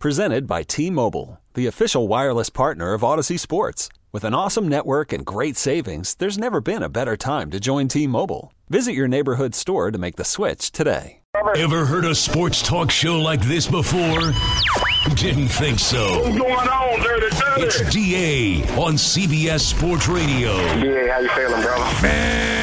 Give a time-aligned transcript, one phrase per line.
[0.00, 3.88] Presented by T Mobile, the official wireless partner of Odyssey Sports.
[4.12, 7.88] With an awesome network and great savings, there's never been a better time to join
[7.88, 8.52] T Mobile.
[8.68, 11.20] Visit your neighborhood store to make the switch today.
[11.56, 14.32] Ever heard a sports talk show like this before?
[15.14, 16.20] Didn't think so.
[16.20, 17.62] What's going on, Dirty Dirty?
[17.62, 20.56] It's DA on CBS Sports Radio.
[20.56, 22.02] Yeah, how you feeling, brother?
[22.02, 22.55] Man, I'm feeling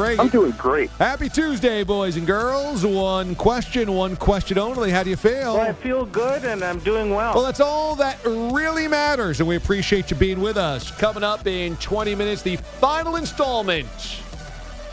[0.00, 0.18] great.
[0.18, 0.88] I'm doing great.
[0.92, 2.86] Happy Tuesday, boys and girls.
[2.86, 4.90] One question, one question only.
[4.90, 5.54] How do you feel?
[5.54, 7.34] Well, I feel good and I'm doing well.
[7.34, 10.90] Well, that's all that really matters, and we appreciate you being with us.
[10.90, 13.86] Coming up in 20 minutes, the final installment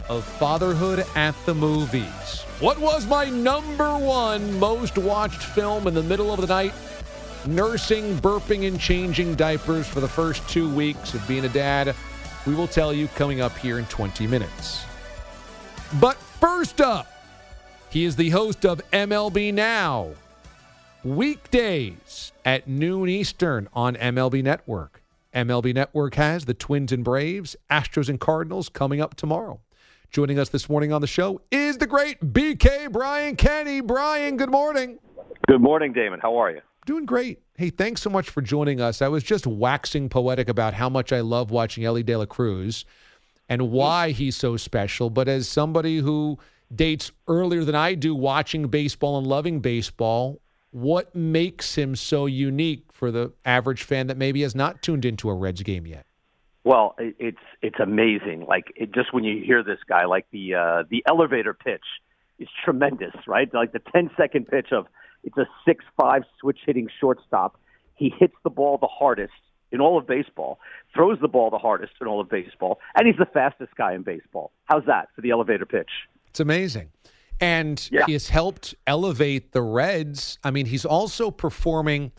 [0.09, 2.41] of Fatherhood at the Movies.
[2.59, 6.73] What was my number one most watched film in the middle of the night?
[7.45, 11.95] Nursing, burping, and changing diapers for the first two weeks of being a dad.
[12.45, 14.86] We will tell you coming up here in 20 minutes.
[16.01, 17.07] But first up,
[17.89, 20.11] he is the host of MLB Now,
[21.03, 25.01] weekdays at noon Eastern on MLB Network.
[25.33, 29.61] MLB Network has the Twins and Braves, Astros and Cardinals coming up tomorrow.
[30.11, 33.79] Joining us this morning on the show is the great BK Brian Kenny.
[33.79, 34.99] Brian, good morning.
[35.47, 36.19] Good morning, Damon.
[36.19, 36.61] How are you?
[36.85, 37.41] Doing great.
[37.55, 39.01] Hey, thanks so much for joining us.
[39.01, 42.83] I was just waxing poetic about how much I love watching Elly De La Cruz
[43.49, 45.09] and why he's so special.
[45.09, 46.37] But as somebody who
[46.73, 52.85] dates earlier than I do watching baseball and loving baseball, what makes him so unique
[52.91, 56.05] for the average fan that maybe has not tuned into a Reds game yet?
[56.63, 58.45] Well, it's it's amazing.
[58.45, 61.85] Like it, just when you hear this guy, like the uh, the elevator pitch
[62.39, 63.51] is tremendous, right?
[63.53, 64.87] Like the 10 second pitch of
[65.23, 67.57] it's a six five switch hitting shortstop.
[67.95, 69.33] He hits the ball the hardest
[69.71, 70.59] in all of baseball,
[70.93, 74.01] throws the ball the hardest in all of baseball, and he's the fastest guy in
[74.03, 74.51] baseball.
[74.65, 75.89] How's that for the elevator pitch?
[76.29, 76.89] It's amazing.
[77.39, 78.05] And Yeah.
[78.07, 80.39] he has helped elevate the Reds.
[80.43, 82.11] I mean, he's also performing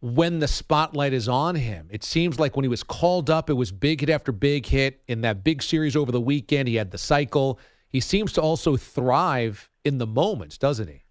[0.00, 1.88] when the spotlight is on him.
[1.90, 5.02] It seems like when he was called up, it was big hit after big hit.
[5.08, 7.58] In that big series over the weekend, he had the cycle.
[7.88, 11.02] He seems to also thrive in the moments, doesn't he?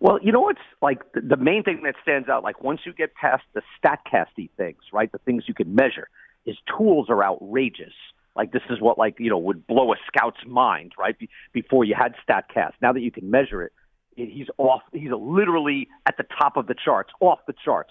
[0.00, 3.14] Well, you know what's like the, main thing that stands out, like once you get
[3.14, 5.12] past the statcasty things, right?
[5.12, 6.08] The things you can measure,
[6.46, 7.92] his tools are outrageous.
[8.34, 11.18] Like this is what like you know would blow a scout's mind, right?
[11.18, 13.72] Be, before you had Statcast, now that you can measure it,
[14.14, 14.82] he's off.
[14.92, 17.90] He's literally at the top of the charts, off the charts.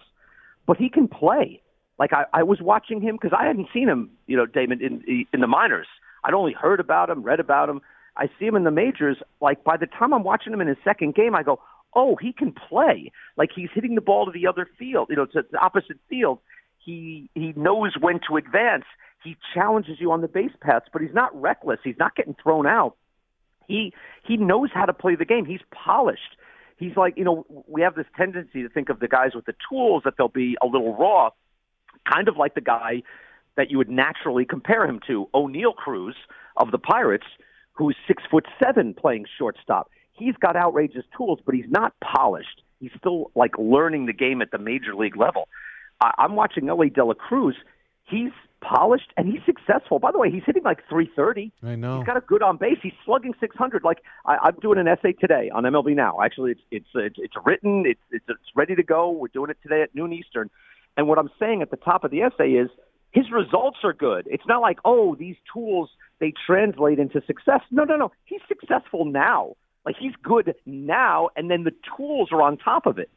[0.65, 1.61] But he can play.
[1.99, 5.27] Like I, I was watching him because I hadn't seen him, you know, Damon in
[5.31, 5.87] in the minors.
[6.23, 7.81] I'd only heard about him, read about him.
[8.15, 9.17] I see him in the majors.
[9.41, 11.59] Like by the time I'm watching him in his second game, I go,
[11.93, 13.11] oh, he can play.
[13.37, 16.39] Like he's hitting the ball to the other field, you know, to the opposite field.
[16.83, 18.85] He he knows when to advance.
[19.23, 21.79] He challenges you on the base paths, but he's not reckless.
[21.83, 22.95] He's not getting thrown out.
[23.67, 23.93] He
[24.25, 25.45] he knows how to play the game.
[25.45, 26.37] He's polished.
[26.77, 29.55] He's like, you know, we have this tendency to think of the guys with the
[29.69, 31.31] tools that they'll be a little raw,
[32.11, 33.03] kind of like the guy
[33.57, 36.15] that you would naturally compare him to, Oneil Cruz
[36.55, 37.25] of the Pirates,
[37.73, 39.89] who's six foot seven playing shortstop.
[40.19, 42.61] He's got outrageous tools, but he's not polished.
[42.79, 45.47] He's still like learning the game at the major league level.
[46.01, 47.55] I- I'm watching Elly De La Cruz.
[48.03, 48.31] He's
[48.61, 49.99] polished and he's successful.
[49.99, 51.51] By the way, he's hitting like 330.
[51.63, 51.97] I know.
[51.97, 52.77] He's got a good on base.
[52.81, 53.83] He's slugging 600.
[53.83, 56.19] Like I, I'm doing an essay today on MLB Now.
[56.21, 57.85] Actually, it's it's it's, it's written.
[57.85, 59.11] It's, it's it's ready to go.
[59.11, 60.49] We're doing it today at noon Eastern.
[60.97, 62.69] And what I'm saying at the top of the essay is
[63.11, 64.27] his results are good.
[64.29, 67.61] It's not like oh these tools they translate into success.
[67.71, 68.11] No, no, no.
[68.25, 69.55] He's successful now.
[69.89, 73.09] Like he's good now, and then the tools are on top of it.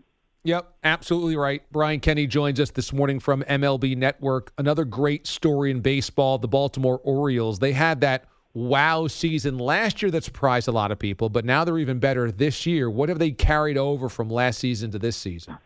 [0.44, 1.62] Yep, absolutely right.
[1.70, 4.54] Brian Kenny joins us this morning from MLB Network.
[4.56, 6.38] Another great story in baseball.
[6.38, 8.24] The Baltimore Orioles, they had that
[8.54, 12.32] wow season last year that surprised a lot of people, but now they're even better
[12.32, 12.88] this year.
[12.88, 15.58] What have they carried over from last season to this season?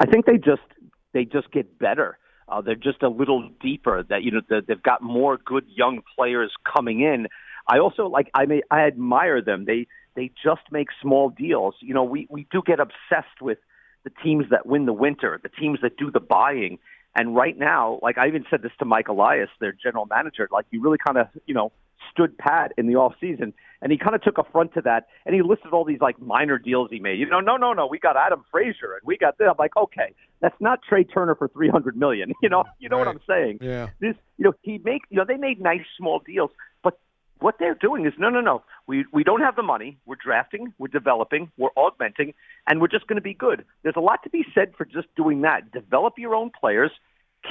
[0.00, 0.62] I think they just
[1.12, 2.16] they just get better.
[2.48, 4.02] Uh, they're just a little deeper.
[4.02, 7.26] That you know they've got more good young players coming in.
[7.66, 9.64] I also like I may I admire them.
[9.64, 11.74] They they just make small deals.
[11.80, 13.58] You know we we do get obsessed with
[14.04, 16.78] the teams that win the winter, the teams that do the buying.
[17.14, 20.64] And right now, like I even said this to Mike Elias, their general manager, like
[20.70, 21.70] you really kind of, you know,
[22.10, 25.34] stood pat in the off season and he kind of took affront to that and
[25.34, 27.18] he listed all these like minor deals he made.
[27.18, 29.46] You know, no, no, no, we got Adam Frazier and we got this.
[29.48, 32.32] I'm like, okay, that's not Trea Turner for 300 million.
[32.42, 33.06] You know, you know Right.
[33.06, 33.58] what I'm saying?
[33.60, 33.90] Yeah.
[34.00, 36.50] This, you know, he make, you know, they made nice small deals,
[37.42, 38.62] what they're doing is no, no, no.
[38.86, 39.98] We we don't have the money.
[40.06, 42.34] We're drafting, we're developing, we're augmenting,
[42.66, 43.64] and we're just going to be good.
[43.82, 45.72] There's a lot to be said for just doing that.
[45.72, 46.90] Develop your own players,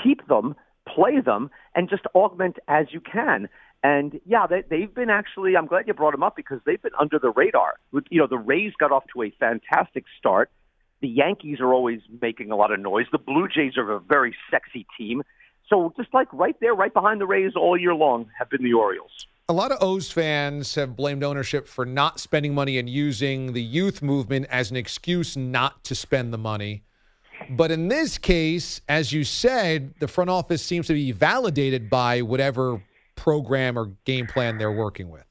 [0.04, 0.56] keep them,
[0.88, 3.50] play them, and just augment as you can.
[3.84, 5.58] And yeah, they, they've been actually.
[5.58, 7.76] I'm glad you brought them up because they've been under the radar.
[8.10, 10.52] You know, the Rays got off to a fantastic start.
[11.02, 13.08] The Yankees are always making a lot of noise.
[13.12, 15.24] The Blue Jays are a very sexy team.
[15.68, 18.74] So just like right there, right behind the Rays all year long, have been the
[18.74, 19.26] Orioles.
[19.50, 23.62] A lot of O's fans have blamed ownership for not spending money and using the
[23.62, 26.84] youth movement as an excuse not to spend the money.
[27.50, 32.22] But in this case, as you said, the front office seems to be validated by
[32.22, 32.82] whatever
[33.16, 35.26] program or game plan they're working with.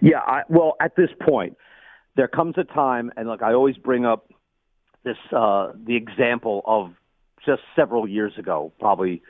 [0.00, 1.56] Yeah, I, well, at this point,
[2.16, 4.30] there comes a time, and look, I always bring up
[5.04, 6.92] this uh, the example of
[7.44, 9.22] just several years ago, probably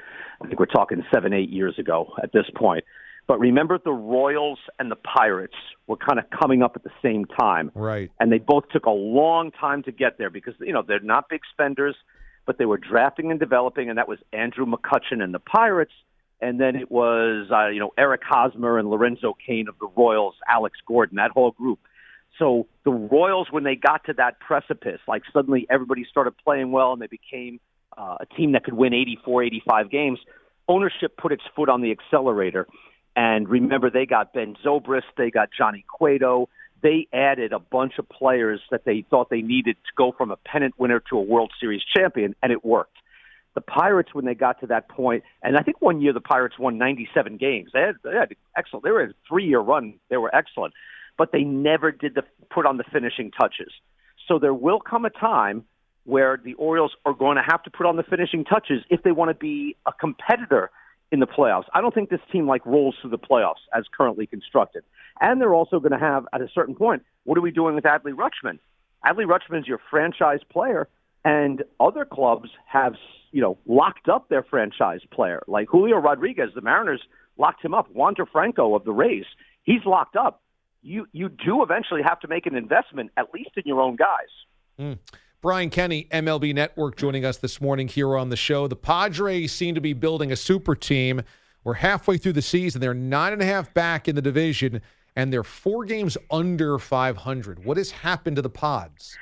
[0.42, 2.84] I think we're talking seven, eight years ago at this point.
[3.28, 5.54] But remember, the Royals and the Pirates
[5.86, 8.10] were kind of coming up at the same time, Right.
[8.18, 11.28] and they both took a long time to get there because you know they're not
[11.28, 11.94] big spenders,
[12.46, 15.92] but they were drafting and developing, and that was Andrew McCutchen and the Pirates,
[16.40, 20.34] and then it was uh, you know Eric Hosmer and Lorenzo Cain of the Royals,
[20.48, 21.80] Alex Gordon, that whole group.
[22.38, 26.94] So the Royals, when they got to that precipice, like suddenly everybody started playing well,
[26.94, 27.60] and they became
[27.98, 30.18] uh, a team that could win 84, 85 games.
[30.66, 32.66] Ownership put its foot on the accelerator.
[33.18, 36.48] And remember, they got Ben Zobrist, they got Johnny Cueto.
[36.84, 40.36] They added a bunch of players that they thought they needed to go from a
[40.36, 42.94] pennant winner to a World Series champion, and it worked.
[43.56, 46.60] The Pirates, when they got to that point, and I think one year the Pirates
[46.60, 47.70] won 97 games.
[47.74, 48.84] They had, they had excellent.
[48.84, 49.94] They were a three-year run.
[50.10, 50.74] They were excellent,
[51.16, 52.22] but they never did the
[52.54, 53.72] put on the finishing touches.
[54.28, 55.64] So there will come a time
[56.04, 59.10] where the Orioles are going to have to put on the finishing touches if they
[59.10, 60.70] want to be a competitor
[61.10, 61.64] in the playoffs.
[61.74, 64.84] I don't think this team like rolls through the playoffs as currently constructed.
[65.20, 67.84] And they're also going to have at a certain point, what are we doing with
[67.84, 68.58] Adley Rutschman?
[69.04, 70.88] Adley Rutschman's your franchise player,
[71.24, 72.94] and other clubs have
[73.30, 75.42] you know locked up their franchise player.
[75.46, 77.02] Like Julio Rodriguez, the Mariners
[77.36, 77.90] locked him up.
[77.92, 79.24] Wander Franco of the Rays,
[79.62, 80.42] he's locked up.
[80.82, 84.28] You you do eventually have to make an investment, at least in your own guys.
[84.78, 84.92] Hmm.
[85.40, 88.66] Brian Kenny, MLB Network, joining us this morning here on the show.
[88.66, 91.22] The Padres seem to be building a super team.
[91.62, 92.80] We're halfway through the season.
[92.80, 94.82] They're nine and a half back in the division,
[95.14, 97.64] and they're four games under 500.
[97.64, 99.16] What has happened to the Pods?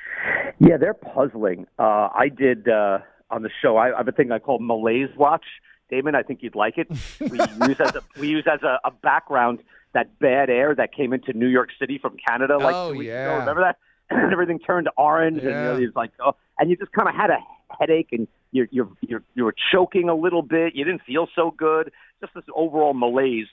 [0.59, 1.67] Yeah, they're puzzling.
[1.77, 2.97] Uh, I did uh,
[3.29, 3.77] on the show.
[3.77, 5.45] I, I have a thing I call Malaise Watch.
[5.91, 6.87] Damon, I think you'd like it.
[7.29, 7.37] We
[7.67, 9.59] use as a we use as a, a background
[9.93, 12.57] that bad air that came into New York City from Canada.
[12.57, 13.25] Like oh yeah.
[13.25, 13.39] ago.
[13.39, 13.77] remember that?
[14.09, 15.57] And everything turned orange, and Yeah.
[15.73, 17.39] you know, it's like, oh, and you just kind of had a
[17.77, 20.75] headache, and you're you're you're you were choking a little bit.
[20.75, 21.91] You didn't feel so good.
[22.21, 23.47] Just this overall malaise,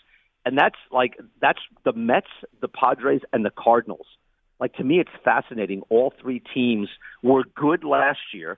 [0.46, 2.28] and that's like that's the Mets,
[2.60, 4.06] the Padres, and the Cardinals.
[4.60, 5.82] Like to me, it's fascinating.
[5.90, 6.88] All three teams
[7.22, 8.56] were good last year.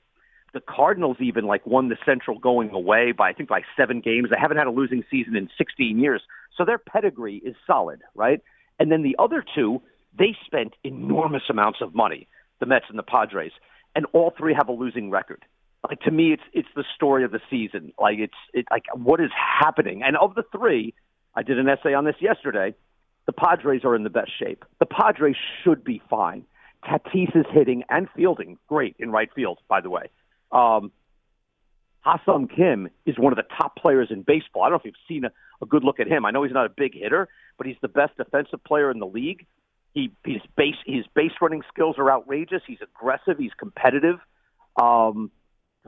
[0.52, 4.28] The Cardinals even like won the Central going away by I think by seven games.
[4.30, 6.20] They haven't had a losing season in 16 years,
[6.56, 8.42] so their pedigree is solid, right?
[8.78, 9.80] And then the other two,
[10.18, 12.28] they spent enormous amounts of money,
[12.60, 13.52] the Mets and the Padres,
[13.94, 15.44] and all three have a losing record.
[15.88, 17.92] Like to me, it's it's the story of the season.
[17.98, 20.02] Like it's it like what is happening.
[20.02, 20.94] And of the three,
[21.34, 22.74] I did an essay on this yesterday.
[23.26, 24.64] The Padres are in the best shape.
[24.78, 26.44] The Padres should be fine.
[26.84, 30.04] Tatis is hitting and fielding great in right field, by the way.
[30.52, 30.92] Um,
[32.00, 34.62] Ha-Seong Kim is one of the top players in baseball.
[34.62, 36.24] I don't know if you've seen a, a good look at him.
[36.24, 39.06] I know he's not a big hitter, but he's the best defensive player in the
[39.06, 39.44] league.
[39.96, 42.60] He his base his base running skills are outrageous.
[42.66, 43.38] He's aggressive.
[43.38, 44.16] He's competitive.
[44.80, 45.30] Um,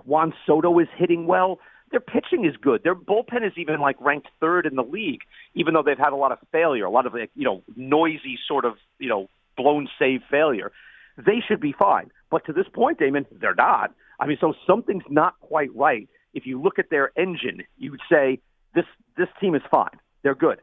[0.02, 1.58] Juan Soto is hitting well.
[1.90, 2.82] Their pitching is good.
[2.82, 5.20] Their bullpen is even like ranked third in the league,
[5.54, 8.38] even though they've had a lot of failure, a lot of like, you know noisy
[8.48, 10.72] sort of you know blown save failure.
[11.18, 13.92] They should be fine, but to this point, Damon, they're not.
[14.18, 16.08] I mean, so something's not quite right.
[16.32, 18.40] If you look at their engine, you would say
[18.74, 18.86] this
[19.18, 20.00] this team is fine.
[20.22, 20.60] They're good.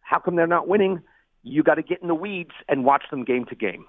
[0.00, 1.00] How come they're not winning?
[1.48, 3.86] You got to get in the weeds and watch them game to game.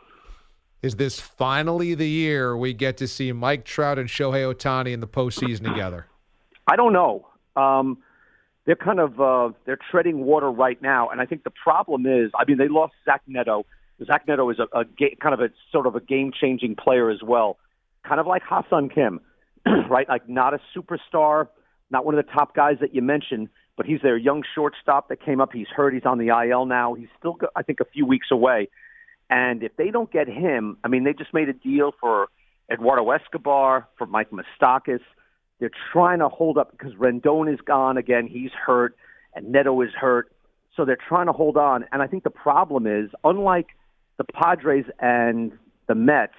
[0.81, 5.01] Is this finally the year we get to see Mike Trout and Shohei Ohtani in
[5.01, 6.07] the postseason together?
[6.67, 7.27] I don't know.
[7.55, 7.97] Um,
[8.65, 12.31] they're kind of uh, they're treading water right now, and I think the problem is,
[12.37, 13.65] I mean, they lost Zach Neto.
[14.05, 17.09] Zach Neto is a, a ga- kind of a sort of a game changing player
[17.09, 17.57] as well.
[18.07, 19.19] kind of like Ha-Seong Kim,
[19.89, 20.07] right?
[20.07, 21.47] Like not a superstar,
[21.89, 23.49] not one of the top guys that you mentioned,
[23.79, 25.53] but he's their young shortstop that came up.
[25.53, 25.93] He's hurt.
[25.93, 26.95] He's on the IL now.
[26.95, 28.67] He's still, I think, a few weeks away.
[29.29, 32.27] And if they don't get him, I mean, they just made a deal for
[32.69, 34.99] Eduardo Escobar, for Mike Moustakas.
[35.61, 38.27] They're trying to hold up because Rendon is gone again.
[38.27, 38.97] He's hurt,
[39.33, 40.29] and Neto is hurt.
[40.75, 41.85] So they're trying to hold on.
[41.93, 43.67] And I think the problem is, unlike
[44.17, 45.53] the Padres and
[45.87, 46.33] the Mets,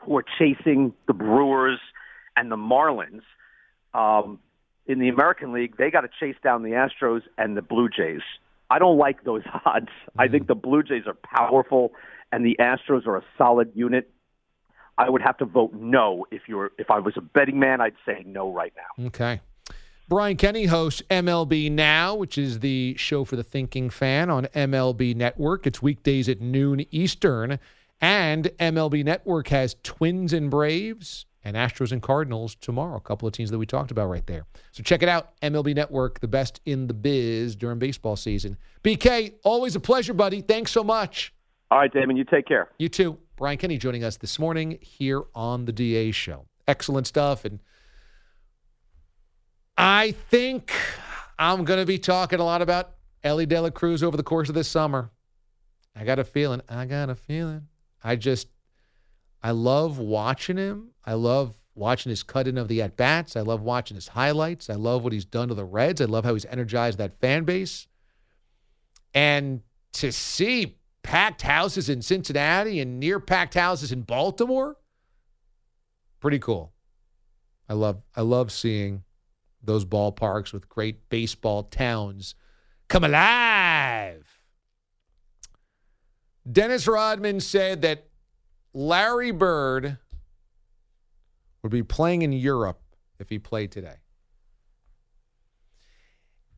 [0.00, 1.78] who are chasing the Brewers
[2.36, 3.22] and the Marlins,
[3.94, 4.40] um,
[4.88, 8.22] in the American League, they got to chase down the Astros and the Blue Jays.
[8.70, 9.88] I don't like those odds.
[10.16, 10.32] I mm-hmm.
[10.32, 11.92] think the Blue Jays are powerful,
[12.32, 14.10] and the Astros are a solid unit.
[14.96, 17.80] I would have to vote no if you're if I was a betting man.
[17.80, 19.06] I'd say no right now.
[19.06, 19.40] Okay.
[20.08, 25.14] Brian Kenny hosts MLB Now, which is the show for the thinking fan on MLB
[25.14, 25.66] Network.
[25.66, 27.58] It's weekdays at noon Eastern.
[28.00, 32.96] And MLB Network has Twins and Braves and Astros and Cardinals tomorrow.
[32.96, 34.44] A couple of teams that we talked about right there.
[34.72, 35.40] So check it out.
[35.40, 38.56] MLB Network, the best in the biz during baseball season.
[38.82, 40.40] BK, always a pleasure, buddy.
[40.40, 41.32] Thanks so much.
[41.70, 42.68] All right, Damon, you take care.
[42.78, 43.18] You too.
[43.36, 46.46] Brian Kenny joining us this morning here on the DA show.
[46.66, 47.44] Excellent stuff.
[47.44, 47.60] And
[49.76, 50.72] I think
[51.38, 54.48] I'm going to be talking a lot about Elly De La Cruz over the course
[54.48, 55.10] of this summer.
[55.94, 56.62] I got a feeling.
[56.68, 57.68] I got a feeling.
[58.02, 58.48] I just,
[59.42, 60.90] I love watching him.
[61.04, 63.36] I love watching his cut in of the at bats.
[63.36, 64.68] I love watching his highlights.
[64.68, 66.00] I love what he's done to the Reds.
[66.00, 67.86] I love how he's energized that fan base.
[69.14, 69.62] And
[69.94, 74.76] to see packed houses in Cincinnati and near packed houses in Baltimore,
[76.20, 76.72] pretty cool.
[77.68, 79.04] I love I love seeing
[79.62, 82.34] those ballparks with great baseball towns
[82.88, 84.26] come alive.
[86.50, 88.07] Dennis Rodman said that
[88.74, 89.98] Larry Bird
[91.62, 92.80] would be playing in Europe
[93.18, 93.96] if he played today.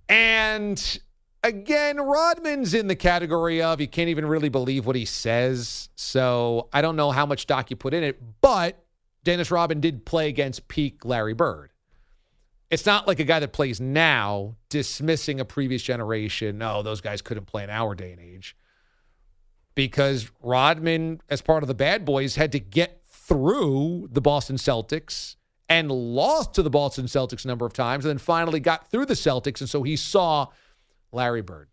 [0.09, 1.01] And
[1.43, 5.89] again, Rodman's in the category of you can't even really believe what he says.
[5.95, 8.85] So I don't know how much stock you put in it, but
[9.23, 11.71] Dennis Rodman did play against peak Larry Bird.
[12.71, 16.59] It's not like a guy that plays now dismissing a previous generation.
[16.59, 18.57] No, those guys couldn't play in our day and age.
[19.75, 25.37] Because Rodman, as part of the bad boys, had to get through the Boston Celtics
[25.69, 29.07] and lost to the Boston Celtics a number of times, and then finally got through
[29.07, 29.61] the Celtics.
[29.61, 30.49] And so he saw
[31.13, 31.69] Larry Bird.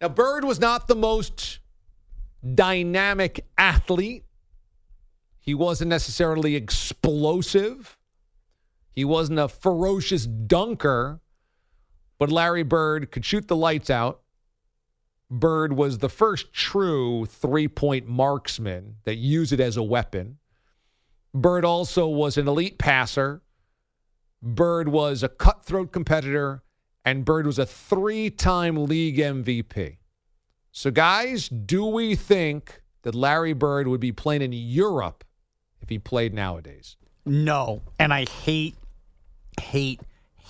[0.00, 1.58] Now, Bird was not the most
[2.54, 4.24] dynamic athlete.
[5.40, 7.98] He wasn't necessarily explosive.
[8.92, 11.20] He wasn't a ferocious dunker,
[12.18, 14.20] but Larry Bird could shoot the lights out.
[15.30, 20.38] Bird was the first true three point marksman that used it as a weapon.
[21.32, 23.42] Bird also was an elite passer.
[24.42, 26.62] Bird was a cutthroat competitor,
[27.04, 29.98] and Bird was a three time league MVP.
[30.70, 35.24] So, guys, do we think that Larry Bird would be playing in Europe
[35.80, 36.96] if he played nowadays?
[37.24, 37.82] No.
[37.98, 38.76] And I hate,
[39.60, 40.00] hate,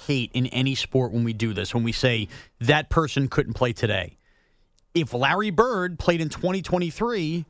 [0.07, 2.29] hate in any sport when we do this, when we say
[2.61, 4.17] that person couldn't play today.
[4.95, 7.45] If Larry Bird played in 2023,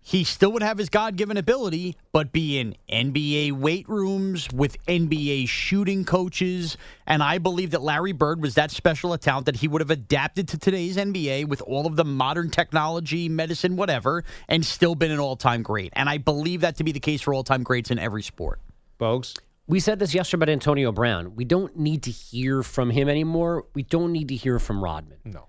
[0.00, 4.82] he still would have his God given ability, but be in NBA weight rooms with
[4.86, 6.78] NBA shooting coaches.
[7.06, 9.90] And I believe that Larry Bird was that special a talent that he would have
[9.90, 15.10] adapted to today's NBA with all of the modern technology, medicine, whatever, and still been
[15.10, 15.92] an all time great.
[15.94, 18.60] And I believe that to be the case for all time greats in every sport.
[18.98, 19.38] Bogues?
[19.66, 21.36] We said this yesterday about Antonio Brown.
[21.36, 23.66] We don't need to hear from him anymore.
[23.74, 25.18] We don't need to hear from Rodman.
[25.26, 25.48] No.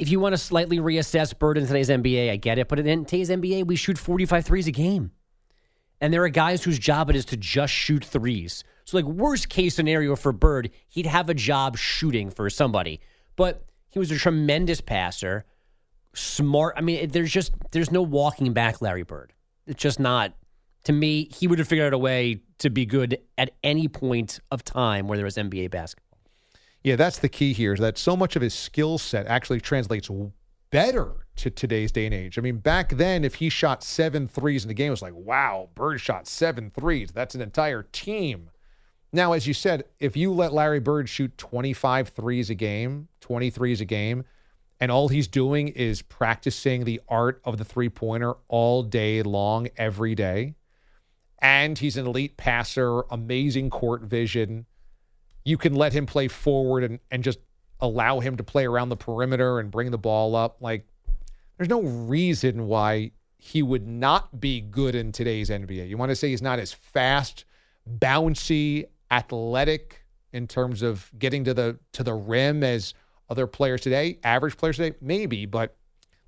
[0.00, 2.68] If you want to slightly reassess Bird in today's NBA, I get it.
[2.68, 5.10] But in today's NBA, we shoot 45 threes a game.
[6.00, 8.64] And there are guys whose job it is to just shoot threes.
[8.86, 13.02] So, like, worst case scenario for Bird, he'd have a job shooting for somebody.
[13.36, 15.44] But he was a tremendous passer,
[16.14, 16.76] smart.
[16.78, 19.34] I mean, there's just, there's no walking back Larry Bird.
[19.66, 20.32] It's just not.
[20.84, 24.40] To me, he would have figured out a way to be good at any point
[24.50, 26.09] of time where there was NBA basketball.
[26.82, 30.10] Yeah, that's the key here is that so much of his skill set actually translates
[30.70, 32.38] better to today's day and age.
[32.38, 35.14] I mean, back then, if he shot seven threes in the game, it was like,
[35.14, 37.10] wow, Bird shot seven threes.
[37.12, 38.50] That's an entire team.
[39.12, 43.50] Now, as you said, if you let Larry Bird shoot 25 threes a game, 20
[43.50, 44.24] threes a game,
[44.78, 49.68] and all he's doing is practicing the art of the three pointer all day long,
[49.76, 50.54] every day,
[51.40, 54.66] and he's an elite passer, amazing court vision,
[55.50, 57.40] you can let him play forward and, and just
[57.80, 60.58] allow him to play around the perimeter and bring the ball up.
[60.60, 60.86] Like,
[61.56, 65.88] there's no reason why he would not be good in today's NBA.
[65.88, 67.44] You want to say he's not as fast,
[67.98, 72.94] bouncy, athletic in terms of getting to the to the rim as
[73.28, 75.76] other players today, average players today, maybe, but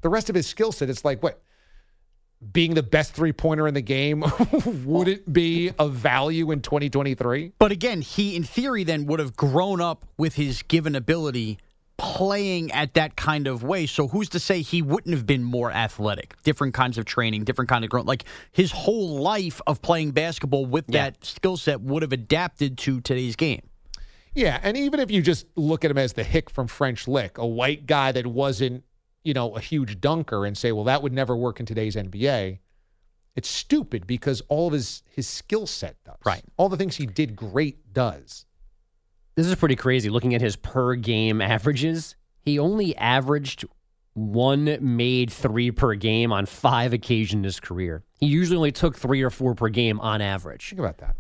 [0.00, 1.40] the rest of his skill set, it's like what
[2.52, 4.24] being the best three pointer in the game
[4.84, 7.52] wouldn't be of value in 2023.
[7.58, 11.58] But again, he in theory then would have grown up with his given ability
[11.98, 13.86] playing at that kind of way.
[13.86, 16.34] So who's to say he wouldn't have been more athletic?
[16.42, 18.06] Different kinds of training, different kind of growth.
[18.06, 21.04] Like his whole life of playing basketball with Yeah.
[21.10, 23.62] that skill set would have adapted to today's game.
[24.34, 27.36] Yeah, and even if you just look at him as the hick from French Lick,
[27.38, 28.82] a white guy that wasn't,
[29.24, 32.58] you know, a huge dunker and say, well, that would never work in today's NBA,
[33.34, 36.16] it's stupid because all of his his skill set does.
[36.24, 36.42] Right.
[36.56, 38.44] All the things he did great does.
[39.34, 40.10] This is pretty crazy.
[40.10, 43.64] Looking at his per game averages, he only averaged
[44.14, 48.04] one made three per game on five occasions in his career.
[48.20, 50.68] He usually only took three or four per game on average.
[50.68, 51.16] Think about that.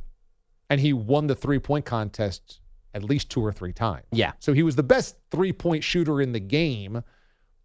[0.68, 2.60] And he won the three point contest
[2.94, 4.04] at least two or three times.
[4.12, 4.32] Yeah.
[4.38, 7.02] So he was the best three point shooter in the game,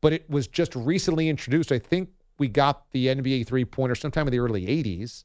[0.01, 1.71] but it was just recently introduced.
[1.71, 5.23] I think we got the NBA three pointer sometime in the early 80s.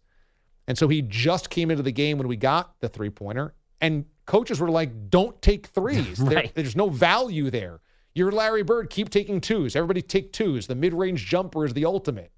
[0.68, 3.54] And so he just came into the game when we got the three pointer.
[3.80, 6.18] And coaches were like, don't take threes.
[6.24, 7.80] There- there's no value there.
[8.14, 9.74] You're Larry Bird, keep taking twos.
[9.74, 10.66] Everybody take twos.
[10.66, 12.30] The mid range jumper is the ultimate.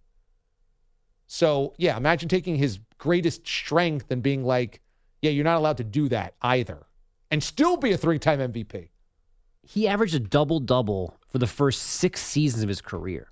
[1.27, 4.81] So, yeah, imagine taking his greatest strength and being like,
[5.23, 6.87] yeah, you're not allowed to do that either
[7.31, 8.89] and still be a three time MVP.
[9.67, 13.31] He averaged a double double for the first six seasons of his career.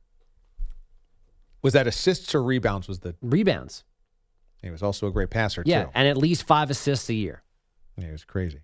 [1.63, 2.89] Was that assists or rebounds?
[2.89, 3.85] Was the Rebounds.
[4.63, 5.85] he was also a great passer Yeah.
[5.85, 5.91] too.
[5.95, 7.43] And at least five assists a year.
[7.97, 8.61] Yeah, it was crazy.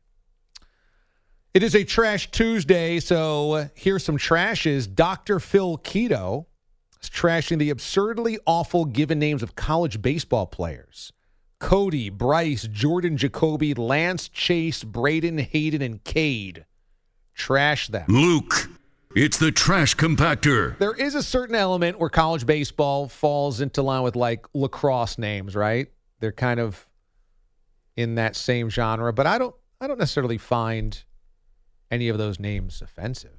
[1.54, 4.92] It is a Trash Tuesday, so uh, here's some trashes.
[4.92, 5.40] Dr.
[5.40, 6.46] Phil Keto
[7.02, 11.12] is trashing the absurdly awful given names of college baseball players.
[11.58, 16.64] Cody, Bryce, Jordan, Jacoby, Lance, Chase, Braden, Hayden, and Cade.
[17.38, 18.04] Trash them.
[18.08, 18.68] Luke,
[19.14, 20.76] it's the trash compactor.
[20.78, 25.54] There is a certain element where college baseball falls into line with like lacrosse names,
[25.54, 25.86] right?
[26.20, 26.86] They're kind of
[27.96, 31.02] in that same genre, but I don't I don't necessarily find
[31.90, 33.38] any of those names offensive.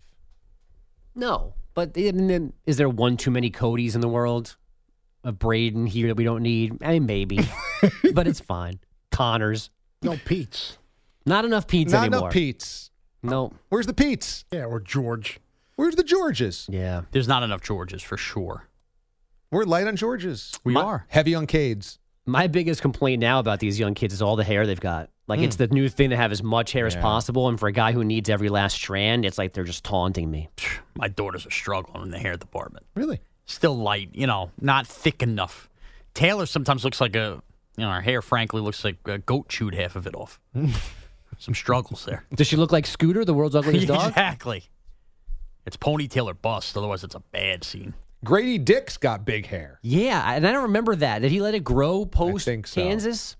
[1.13, 1.53] No.
[1.73, 4.55] But is there one too many Codys in the world?
[5.23, 6.81] A Braden here that we don't need?
[6.83, 7.39] I mean, maybe.
[8.13, 8.79] but it's fine.
[9.12, 9.69] Connors.
[10.01, 10.77] No Pete's.
[11.25, 12.19] Not enough Pete's Not anymore.
[12.21, 12.91] enough Pete's.
[13.21, 13.53] No.
[13.69, 14.45] Where's the Pete's?
[14.51, 15.39] Yeah, or George.
[15.75, 16.67] Where's the Georges?
[16.69, 17.03] Yeah.
[17.12, 18.67] There's not enough Georges for sure.
[19.51, 20.60] We're light on Georges.
[20.63, 21.05] We My- are.
[21.10, 21.97] Heavy on Cades.
[22.25, 25.10] My biggest complaint now about these young kids is all the hair they've got.
[25.27, 25.63] Like it's hmm.
[25.63, 27.01] the new thing to have as much hair as Yeah.
[27.01, 30.29] possible, and for a guy who needs every last strand, it's like they're just taunting
[30.29, 30.49] me.
[30.95, 32.86] My daughters are struggling in the hair department.
[32.95, 33.21] Really?
[33.45, 35.69] Still light, you know, not thick enough.
[36.13, 37.41] Taylor sometimes looks like a,
[37.77, 40.39] you know, her hair frankly looks like a goat chewed half of it off.
[41.39, 42.25] Some struggles there.
[42.36, 44.10] Does she look like Scooter, the world's ugliest dog?
[44.10, 44.65] exactly.
[45.65, 46.78] It's ponytail or bust.
[46.78, 47.93] Otherwise, it's a bad scene.
[48.23, 49.80] Grady Dick's got big hair.
[49.82, 51.19] Yeah, and I don't remember that.
[51.21, 52.82] Did he let it grow post think so.
[52.82, 53.38] Kansas?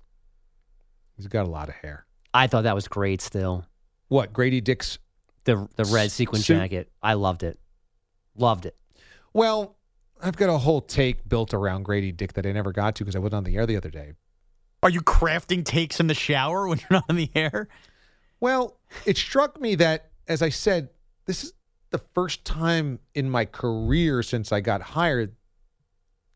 [1.18, 2.06] He's got a lot of hair.
[2.34, 3.22] I thought that was great.
[3.22, 3.66] Still,
[4.08, 4.32] What?
[4.34, 5.00] Grady Dick's
[5.44, 6.90] the the red sequin Suit- jacket.
[7.04, 7.60] I loved it.
[8.38, 8.76] Loved it.
[9.34, 9.76] Well,
[10.22, 13.16] I've got a whole take built around Grady Dick that I never got to because
[13.16, 14.14] I wasn't on the air the other day.
[14.82, 17.68] Are you crafting takes in the shower when you're not in the air?
[18.40, 20.90] Well, it struck me that, as I said,
[21.26, 21.54] this is
[21.92, 25.36] the first time in my career since I got hired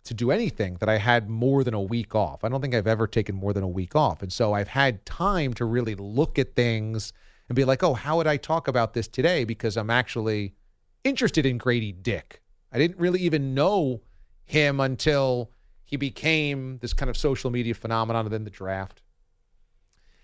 [0.05, 2.43] to do anything that I had more than a week off.
[2.43, 4.21] I don't think I've ever taken more than a week off.
[4.21, 7.13] And so I've had time to really look at things
[7.47, 9.45] and be like, oh, how would I talk about this today?
[9.45, 10.55] Because I'm actually
[11.03, 12.41] interested in Grady Dick.
[12.71, 14.01] I didn't really even know
[14.43, 15.51] him until
[15.85, 19.01] he became this kind of social media phenomenon and then the draft.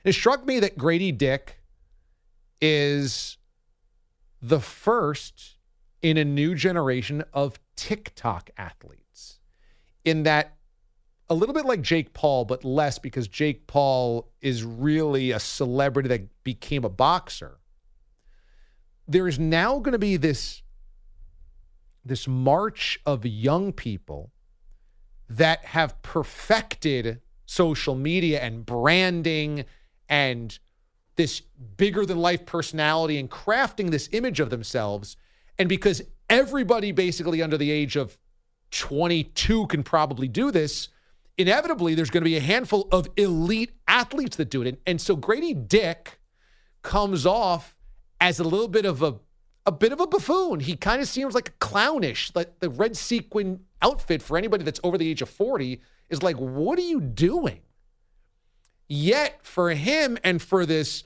[0.04, 1.62] It struck me that Grady Dick
[2.62, 3.38] is
[4.42, 5.58] the first
[6.02, 9.40] in a new generation of TikTok athletes.
[10.06, 10.56] In that,
[11.30, 16.10] a little bit like Jake Paul, but less because Jake Paul is really a celebrity
[16.10, 17.60] that became a boxer.
[19.08, 20.62] There is now going to be this,
[22.06, 24.32] this march of young people
[25.30, 29.66] that have perfected social media and branding
[30.08, 30.58] and
[31.20, 31.42] this
[31.76, 35.18] bigger than life personality and crafting this image of themselves.
[35.58, 38.18] And because everybody basically under the age of
[38.72, 40.88] 22 can probably do this,
[41.38, 44.70] inevitably there's going to be a handful of elite athletes that do it.
[44.70, 46.22] And, and so Grady Dick
[46.84, 47.76] comes off
[48.22, 49.16] as a little bit of a
[49.66, 50.62] a bit of a buffoon.
[50.62, 54.98] He kind of seems like clownish, like the red sequin outfit for anybody that's over
[54.98, 57.60] the age of 40 is like, what are you doing?
[58.88, 61.04] Yet for him and for this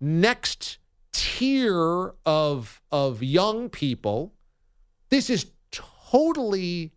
[0.00, 0.78] next
[1.12, 4.34] tier of of young people,
[5.10, 6.92] this is totally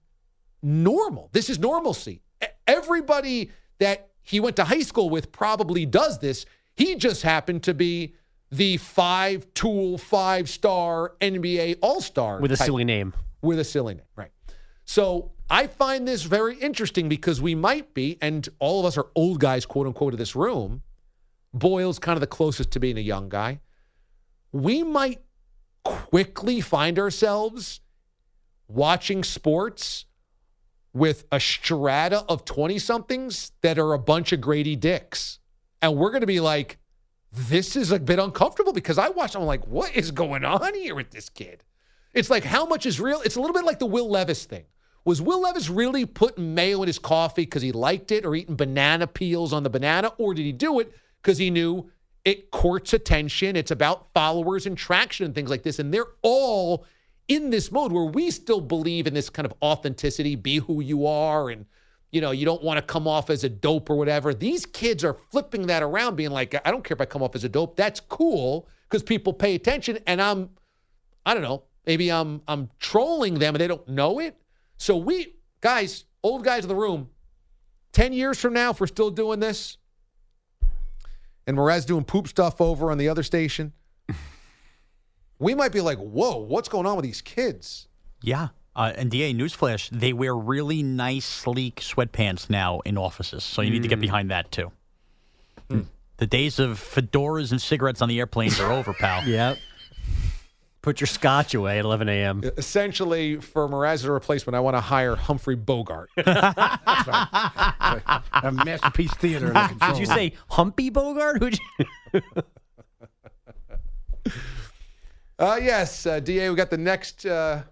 [0.61, 1.29] normal.
[1.31, 2.21] This is normalcy.
[2.67, 6.45] Everybody that he went to high school with probably does this.
[6.75, 8.15] He just happened to be
[8.51, 13.13] the five tool, five star NBA All Star With a silly name.
[13.41, 14.31] With a silly name, right?
[14.85, 19.07] So I find this very interesting because we might be, and all of us are
[19.15, 20.81] old guys, quote unquote, in this room.
[21.53, 23.59] Boyle's kind of the closest to being a young guy.
[24.51, 25.21] We might
[25.83, 27.81] quickly find ourselves
[28.67, 30.05] watching sports
[30.93, 35.39] with a strata of 20 somethings that are a bunch of Grady dicks.
[35.81, 36.77] And we're going to be like,
[37.31, 40.95] this is a bit uncomfortable because I watched, I'm like, what is going on here
[40.95, 41.63] with this kid?
[42.13, 43.21] It's like, how much is real?
[43.21, 44.65] It's a little bit like the Will Levis thing.
[45.05, 48.55] Was Will Levis really putting mayo in his coffee because he liked it or eating
[48.55, 50.11] banana peels on the banana?
[50.17, 51.89] Or did he do it because he knew
[52.25, 53.55] it courts attention?
[53.55, 55.79] It's about followers and traction and things like this.
[55.79, 56.85] And they're all
[57.27, 61.07] in this mode where we still believe in this kind of authenticity, be who you
[61.07, 61.65] are, and
[62.11, 64.33] you know, you don't want to come off as a dope or whatever.
[64.33, 67.35] These kids are flipping that around, being like, I don't care if I come off
[67.35, 67.77] as a dope.
[67.77, 70.49] That's cool because people pay attention, and I'm,
[71.25, 74.35] I don't know, maybe I'm I'm trolling them and they don't know it.
[74.77, 77.09] So we guys, old guys in the room,
[77.93, 79.77] ten years from now, if we're still doing this,
[81.47, 83.73] and Mraz doing poop stuff over on the other station,
[85.39, 87.87] we might be like, whoa, what's going on with these kids?
[88.21, 88.49] Yeah.
[88.75, 93.43] Uh, and DA newsflash: they wear really nice, sleek sweatpants now in offices.
[93.43, 94.71] So you need to get behind that too.
[96.17, 99.23] The days of fedoras and cigarettes on the airplanes are over, pal.
[99.27, 99.57] Yep.
[100.81, 102.41] Put your scotch away at 11 a.m.
[102.57, 106.09] Essentially, for Mraz as a replacement, I want to hire Humphrey Bogart.
[106.17, 106.23] A
[108.51, 109.49] masterpiece theater.
[109.49, 111.37] In the control Did you say Humpy Bogart?
[111.39, 111.59] Who'd
[112.13, 112.21] you-
[115.39, 117.63] Uh, yes, uh, Da, we got the next uh,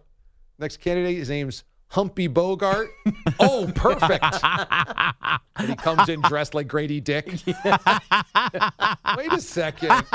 [0.58, 1.18] next candidate.
[1.18, 2.92] His name's Humpy Bogart.
[3.40, 4.24] oh, perfect.
[5.56, 7.26] and he comes in dressed like Grady Dick.
[7.46, 10.06] Wait a second.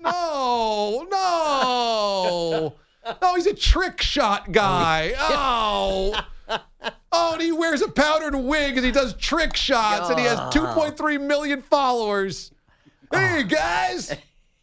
[0.00, 2.74] No, no,
[3.22, 3.34] no.
[3.34, 5.14] He's a trick shot guy.
[5.18, 6.12] Oh.
[6.48, 6.58] Oh.
[7.12, 10.38] oh, and he wears a powdered wig and he does trick shots and he has
[10.52, 12.50] 2.3 million followers.
[13.12, 13.48] Hey, oh.
[13.48, 14.16] guys.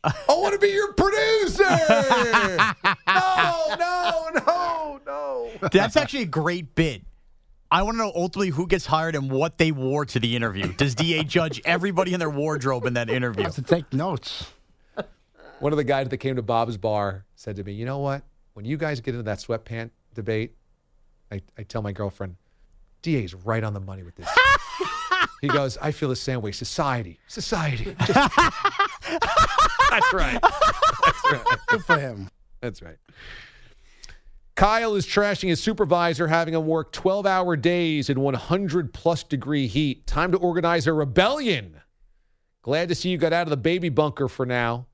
[0.03, 1.63] I want to be your producer.
[3.07, 5.69] No, no, no, no.
[5.71, 7.01] That's actually a great bit.
[7.71, 10.71] I want to know ultimately who gets hired and what they wore to the interview.
[10.73, 13.41] Does DA judge everybody in their wardrobe in that interview?
[13.43, 14.51] I have to take notes.
[15.59, 18.23] One of the guys that came to Bob's bar said to me, You know what?
[18.53, 20.53] When you guys get into that sweatpant debate,
[21.31, 22.35] I, I tell my girlfriend,
[23.01, 24.29] DA's right on the money with this.
[25.41, 26.51] he goes, I feel the same way.
[26.51, 27.19] Society.
[27.27, 27.95] Society.
[28.05, 28.29] Just-
[29.89, 30.39] That's right.
[30.41, 31.57] That's right.
[31.67, 32.29] Good for him.
[32.61, 32.97] That's right.
[34.55, 39.67] Kyle is trashing his supervisor, having him work 12 hour days in 100 plus degree
[39.67, 40.07] heat.
[40.07, 41.79] Time to organize a rebellion.
[42.63, 44.87] Glad to see you got out of the baby bunker for now.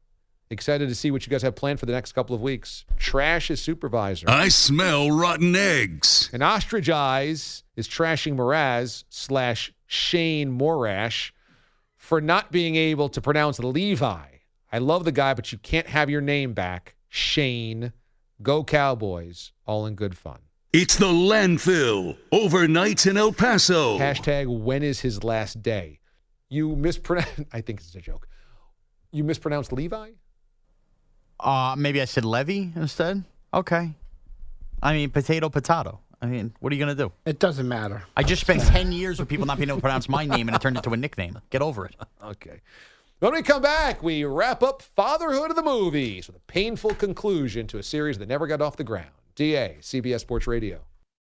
[0.50, 2.86] Excited to see what you guys have planned for the next couple of weeks.
[3.00, 4.30] Trash his supervisor.
[4.30, 6.30] I smell rotten eggs.
[6.34, 11.32] And Ostrich Eyes is trashing Moraz slash Shane Morash
[12.04, 14.26] for not being able to pronounce Levi.
[14.74, 16.96] I love the guy, but you can't have your name back.
[17.08, 17.94] Shane.
[18.42, 19.54] Go Cowboys.
[19.66, 20.40] All in good fun.
[20.74, 22.18] It's the landfill.
[22.34, 23.98] Overnight in El Paso.
[23.98, 26.02] Hashtag when is his last day?
[26.50, 27.30] You mispronounce.
[27.54, 28.28] I think it's a joke.
[29.14, 30.10] You mispronounced Levi?
[31.40, 33.24] Uh, maybe I said Levy instead.
[33.54, 33.96] Okay.
[34.82, 36.02] I mean, potato, potato.
[36.24, 37.12] I mean, what are you going to do?
[37.26, 38.04] It doesn't matter.
[38.16, 40.56] I just spent 10 years with people not being able to pronounce my name and
[40.56, 41.38] it turned into a nickname.
[41.50, 41.96] Get over it.
[42.24, 42.62] Okay.
[43.20, 47.68] When we come back, we wrap up Fatherhood of the Movies with a painful conclusion
[47.68, 49.12] to a series that never got off the ground.
[49.36, 50.80] DA, CBS Sports Radio.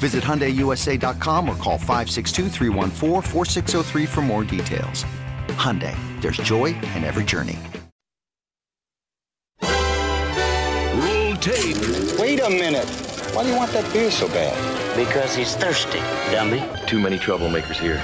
[0.00, 5.04] Visit HyundaiUSA.com or call 562-314-4603 for more details.
[5.48, 7.58] Hyundai, there's joy in every journey.
[9.60, 11.76] Roll tape.
[12.18, 12.88] Wait a minute.
[13.34, 14.56] Why do you want that beer so bad?
[14.96, 15.98] Because he's thirsty,
[16.32, 16.62] dummy.
[16.86, 18.02] Too many troublemakers here.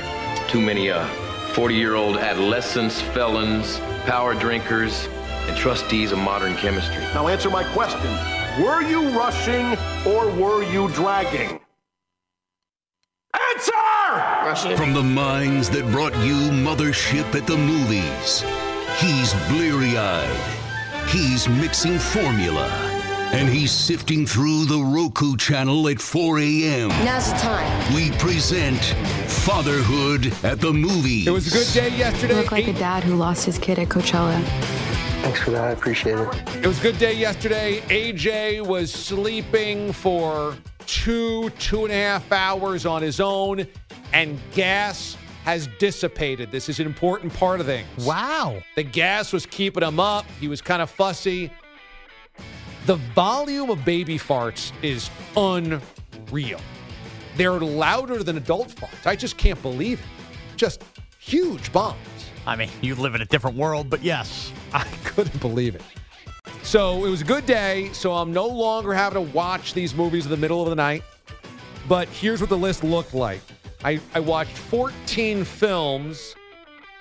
[0.49, 1.07] Too many, uh,
[1.55, 5.09] 40 year old adolescents, felons, power drinkers,
[5.49, 7.03] and trustees of modern chemistry.
[7.15, 8.11] Now answer my question.
[8.63, 11.59] Were you rushing or were you dragging?
[13.55, 14.77] Answer!
[14.77, 18.43] From the minds that brought you Mothership at the movies,
[18.99, 21.09] he's bleary eyed.
[21.09, 22.67] He's mixing formula.
[23.33, 26.89] And he's sifting through the Roku channel at 4 a.m.
[27.05, 27.95] Now's the time.
[27.95, 28.81] We present
[29.29, 31.27] Fatherhood at the Movies.
[31.27, 32.35] It was a good day yesterday.
[32.35, 34.41] You look like a dad who lost his kid at Coachella.
[35.23, 35.65] Thanks for that.
[35.65, 36.29] I appreciate it.
[36.63, 37.81] It was a good day yesterday.
[37.89, 43.67] AJ was sleeping for two, two and a half hours on his own,
[44.13, 46.51] and gas has dissipated.
[46.51, 47.89] This is an important part of things.
[48.05, 48.61] Wow.
[48.75, 50.27] The gas was keeping him up.
[50.41, 51.53] He was kind of fussy.
[52.87, 56.61] The volume of baby farts is unreal.
[57.37, 59.07] They're louder than adult farts.
[59.07, 60.07] I just can't believe it.
[60.57, 60.83] Just
[61.19, 61.99] huge bombs.
[62.47, 64.53] I mean, you live in a different world, but yes.
[64.73, 65.83] I couldn't believe it.
[66.63, 67.91] So it was a good day.
[67.93, 71.03] So I'm no longer having to watch these movies in the middle of the night.
[71.89, 73.41] But here's what the list looked like
[73.85, 76.35] I, I watched 14 films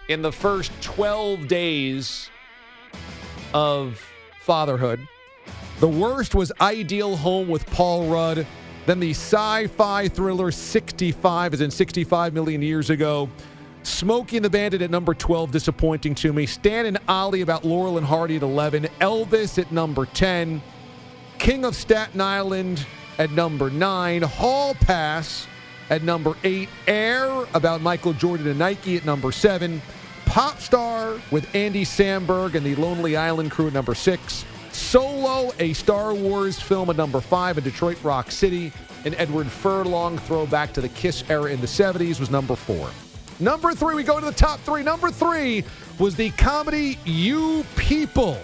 [0.07, 2.29] in the first 12 days
[3.53, 3.99] of
[4.41, 5.07] fatherhood.
[5.79, 8.45] The worst was Ideal Home with Paul Rudd.
[8.85, 13.29] Then the sci fi thriller 65, is in 65 million years ago.
[13.85, 16.45] Smokey and the Bandit at number 12, disappointing to me.
[16.45, 18.83] Stan and Ollie about Laurel and Hardy at 11.
[18.99, 20.61] Elvis at number 10.
[21.37, 22.85] King of Staten Island
[23.17, 24.21] at number 9.
[24.23, 25.47] Hall Pass
[25.89, 26.67] at number 8.
[26.87, 29.81] Air about Michael Jordan and Nike at number 7.
[30.25, 34.45] Pop Star with Andy Samberg and the Lonely Island crew at number 6.
[34.71, 37.57] Solo, a Star Wars film at number 5.
[37.57, 38.73] And Detroit Rock City,
[39.05, 42.89] an Edward Furlong throwback to the Kiss era in the 70s, was number 4.
[43.39, 44.81] Number three, we go to the top three.
[44.81, 45.65] Number three
[45.99, 48.37] was the comedy You People,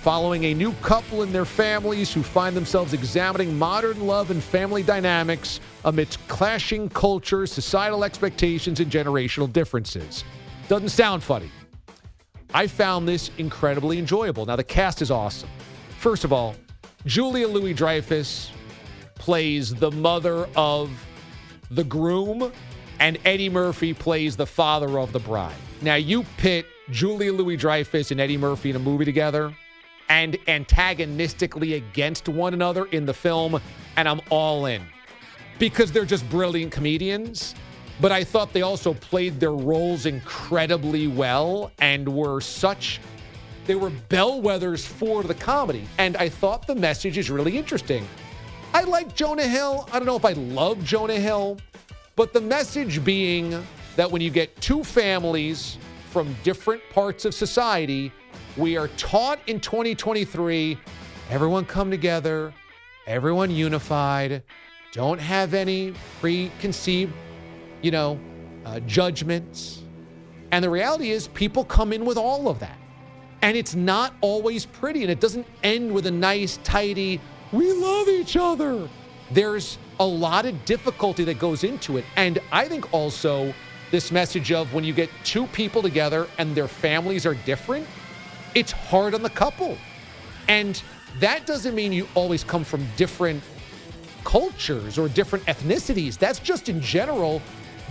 [0.00, 4.82] following a new couple and their families who find themselves examining modern love and family
[4.82, 10.24] dynamics amidst clashing cultures, societal expectations, and generational differences.
[10.68, 11.50] Doesn't sound funny.
[12.52, 14.44] I found this incredibly enjoyable.
[14.44, 15.48] Now, the cast is awesome.
[15.98, 16.56] First of all,
[17.06, 18.50] Julia Louis Dreyfus
[19.14, 20.90] plays the mother of
[21.70, 22.52] the groom
[23.02, 25.56] and Eddie Murphy plays the father of the bride.
[25.80, 29.52] Now, you pit Julia Louis Dreyfus and Eddie Murphy in a movie together
[30.08, 33.60] and antagonistically against one another in the film,
[33.96, 34.82] and I'm all in
[35.58, 37.56] because they're just brilliant comedians.
[38.00, 43.00] But I thought they also played their roles incredibly well and were such,
[43.66, 45.88] they were bellwethers for the comedy.
[45.98, 48.06] And I thought the message is really interesting.
[48.72, 49.88] I like Jonah Hill.
[49.92, 51.58] I don't know if I love Jonah Hill.
[52.22, 53.50] But the message being
[53.96, 55.76] that when you get two families
[56.10, 58.12] from different parts of society,
[58.56, 60.78] we are taught in 2023
[61.30, 62.54] everyone come together,
[63.08, 64.44] everyone unified,
[64.92, 67.12] don't have any preconceived,
[67.82, 68.20] you know,
[68.66, 69.82] uh, judgments.
[70.52, 72.78] And the reality is, people come in with all of that.
[73.42, 78.06] And it's not always pretty, and it doesn't end with a nice, tidy, we love
[78.06, 78.88] each other.
[79.32, 82.04] There's a lot of difficulty that goes into it.
[82.16, 83.54] And I think also
[83.92, 87.86] this message of when you get two people together and their families are different,
[88.56, 89.78] it's hard on the couple.
[90.48, 90.82] And
[91.20, 93.44] that doesn't mean you always come from different
[94.24, 96.18] cultures or different ethnicities.
[96.18, 97.40] That's just in general,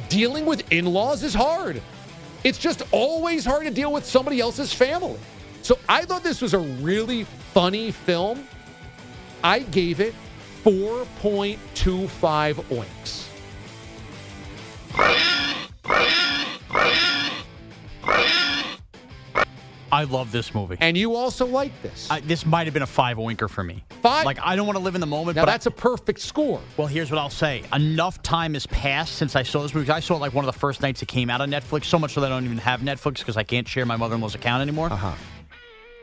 [0.10, 1.82] dealing with in laws is hard.
[2.44, 5.18] It's just always hard to deal with somebody else's family.
[5.62, 8.46] So I thought this was a really funny film.
[9.46, 10.14] I gave it
[10.64, 13.28] 4.25 oinks.
[19.92, 20.78] I love this movie.
[20.80, 22.10] And you also like this.
[22.10, 23.84] I, this might have been a five oinker for me.
[24.02, 24.26] Five?
[24.26, 25.36] Like, I don't want to live in the moment.
[25.36, 26.62] Now, but that's I, a perfect score.
[26.78, 27.64] Well, here's what I'll say.
[27.74, 29.92] Enough time has passed since I saw this movie.
[29.92, 32.00] I saw it like one of the first nights it came out on Netflix, so
[32.00, 34.22] much so that I don't even have Netflix because I can't share my mother in
[34.22, 34.92] law's account anymore.
[34.92, 35.14] Uh-huh.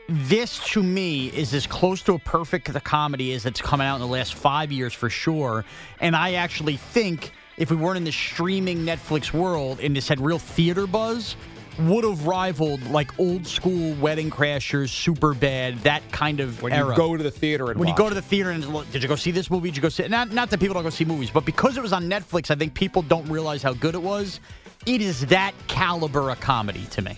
[0.09, 3.95] This to me is as close to a perfect the comedy as it's coming out
[3.95, 5.65] in the last five years for sure.
[5.99, 10.19] And I actually think if we weren't in the streaming Netflix world and this had
[10.19, 11.35] real theater buzz,
[11.77, 16.89] would have rivaled like old school Wedding Crashers, Super Bad, that kind of When era.
[16.89, 19.01] you go to the theater and when you go to the theater and look, did
[19.03, 19.69] you go see this movie?
[19.69, 21.81] Did you go see not not that people don't go see movies, but because it
[21.81, 24.39] was on Netflix, I think people don't realize how good it was.
[24.85, 27.15] It is that caliber of comedy to me.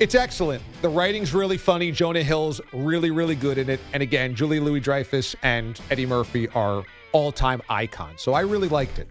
[0.00, 0.62] It's excellent.
[0.80, 1.92] The writing's really funny.
[1.92, 3.80] Jonah Hill's really, really good in it.
[3.92, 8.22] And again, Julie Louis Dreyfus and Eddie Murphy are all time icons.
[8.22, 9.08] So I really liked it.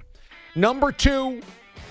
[0.55, 1.43] Number two,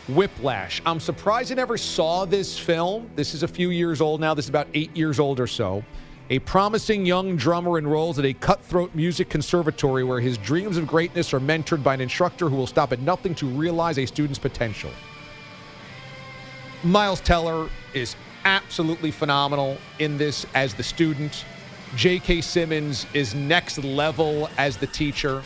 [0.08, 0.82] Whiplash.
[0.84, 3.08] I'm surprised I never saw this film.
[3.14, 4.34] This is a few years old now.
[4.34, 5.84] This is about eight years old or so.
[6.30, 11.32] A promising young drummer enrolls at a cutthroat music conservatory where his dreams of greatness
[11.32, 14.90] are mentored by an instructor who will stop at nothing to realize a student's potential.
[16.82, 18.16] Miles Teller is
[18.48, 21.44] absolutely phenomenal in this as the student.
[21.96, 22.40] J.K.
[22.40, 25.42] Simmons is next level as the teacher.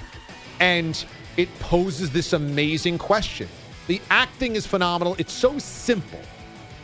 [0.61, 1.05] And
[1.37, 3.49] it poses this amazing question.
[3.88, 5.17] The acting is phenomenal.
[5.19, 6.21] It's so simple.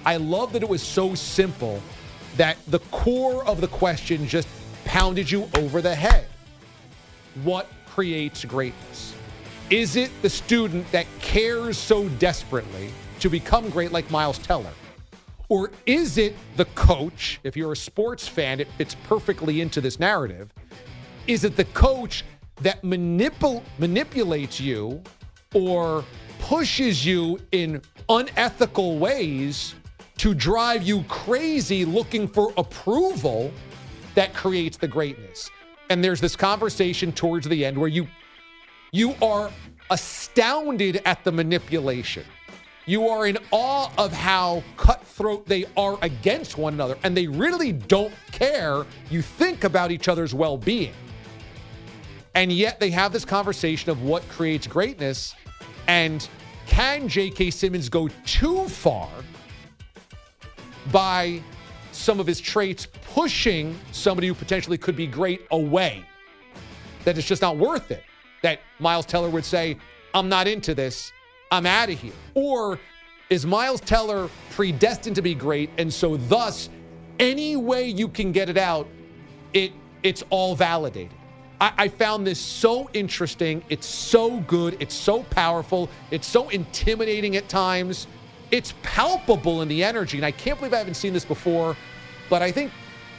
[0.05, 1.81] I love that it was so simple
[2.37, 4.49] that the core of the question just
[4.85, 6.27] pounded you over the head.
[7.45, 9.15] What creates greatness?
[9.71, 14.73] Is it the student that cares so desperately to become great like Miles Teller?
[15.49, 17.41] Or is it the coach?
[17.43, 20.53] If you're a sports fan, it fits perfectly into this narrative.
[21.27, 22.25] Is it the coach
[22.63, 25.03] that manipul- manipulates you
[25.55, 26.05] or
[26.39, 29.75] pushes you in unethical ways
[30.19, 33.53] to drive you crazy looking for approval
[34.15, 35.51] that creates the greatness?
[35.91, 38.07] And there's this conversation towards the end where you
[38.91, 39.51] you are
[39.91, 42.25] astounded at the manipulation.
[42.89, 47.71] You are in awe of how cutthroat they are against one another, and they really
[47.71, 48.87] don't care.
[49.11, 50.95] You think about each other's well being.
[52.35, 55.35] And yet they have this conversation of what creates greatness.
[55.87, 56.27] And
[56.67, 57.51] can J.K.
[57.51, 59.11] Simmons go too far
[60.91, 61.43] by
[61.93, 66.07] some of his traits pushing somebody who potentially could be great away?
[67.05, 68.03] That it's just not worth it.
[68.43, 69.77] That Miles Teller would say,
[70.15, 71.13] I'm not into this.
[71.51, 72.13] I'm out of here.
[72.35, 72.79] Or
[73.31, 75.71] is Miles Teller predestined to be great?
[75.79, 76.69] And so, thus,
[77.19, 78.89] any way you can get it out,
[79.53, 81.17] it it's all validated.
[81.61, 83.65] I, I found this so interesting.
[83.69, 84.77] It's so good.
[84.81, 85.89] It's so powerful.
[86.11, 88.07] It's so intimidating at times.
[88.51, 90.19] It's palpable in the energy.
[90.19, 91.77] And I can't believe I haven't seen this before.
[92.31, 92.71] But I think,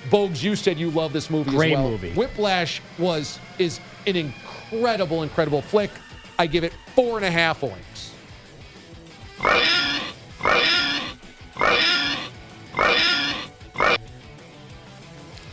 [0.10, 1.92] Bogues, you said you love this movie Great as well.
[1.92, 2.13] movie.
[2.13, 5.92] Whiplash was is an incredible, incredible flick.
[6.38, 7.88] I give it four and a half oinks.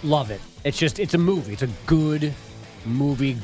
[0.03, 0.41] Love it.
[0.65, 1.53] It's just it's a movie.
[1.53, 2.33] It's a good
[2.85, 3.37] movie.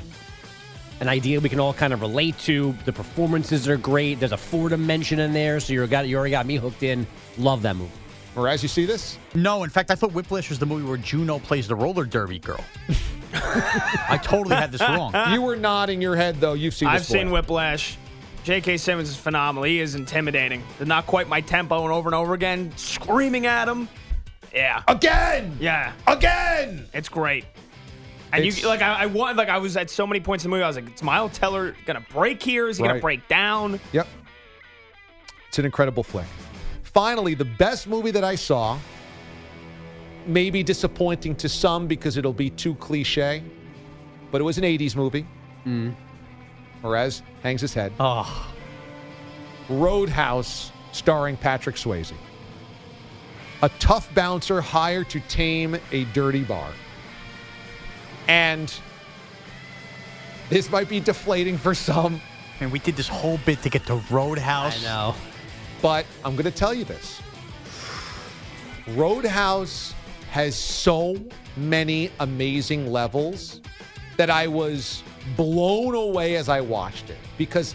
[1.00, 2.72] An idea we can all kind of relate to.
[2.84, 4.20] The performances are great.
[4.20, 7.04] There's a four dimension in there, so you got you already got me hooked in.
[7.36, 7.90] Love that movie.
[8.34, 9.18] Whereas you see this?
[9.34, 12.38] No, in fact, I thought Whiplash was the movie where Juno plays the roller derby
[12.38, 12.64] girl.
[13.34, 15.12] I totally had this wrong.
[15.32, 16.52] You were nodding your head though.
[16.52, 16.88] You've seen.
[16.88, 17.30] I've this seen.
[17.30, 17.98] Whiplash.
[18.44, 18.76] J.K.
[18.76, 19.64] Simmons is phenomenal.
[19.64, 20.62] He is intimidating.
[20.78, 23.88] They're not quite my tempo and over and over again, screaming at him.
[24.52, 24.82] Yeah.
[24.88, 25.56] Again.
[25.60, 25.92] Yeah.
[26.06, 26.86] Again.
[26.92, 27.44] It's great.
[28.32, 30.50] And It's- you like I, I want like I was at so many points in
[30.50, 30.64] the movie.
[30.64, 32.68] I was like, is Miles Teller gonna break here?
[32.68, 33.78] Is he gonna break down?
[33.92, 34.08] Yep.
[35.48, 36.26] It's an incredible flick.
[36.82, 38.78] Finally, the best movie that I saw,
[40.26, 43.42] maybe disappointing to some because it'll be too cliche,
[44.30, 45.26] but it was an 80s movie.
[45.66, 45.94] Mm.
[46.82, 47.92] Perez hangs his head.
[47.98, 48.52] Oh.
[49.68, 52.12] Roadhouse, starring Patrick Swayze.
[53.62, 56.72] A tough bouncer hired to tame a dirty bar.
[58.26, 58.72] And
[60.50, 62.20] this might be deflating for some.
[62.60, 64.84] And we did this whole bit to get to Roadhouse.
[64.84, 65.14] I know.
[65.80, 67.20] But I'm going to tell you this
[68.88, 69.94] Roadhouse
[70.30, 71.16] has so
[71.56, 73.60] many amazing levels
[74.16, 75.02] that I was
[75.36, 77.74] blown away as I watched it because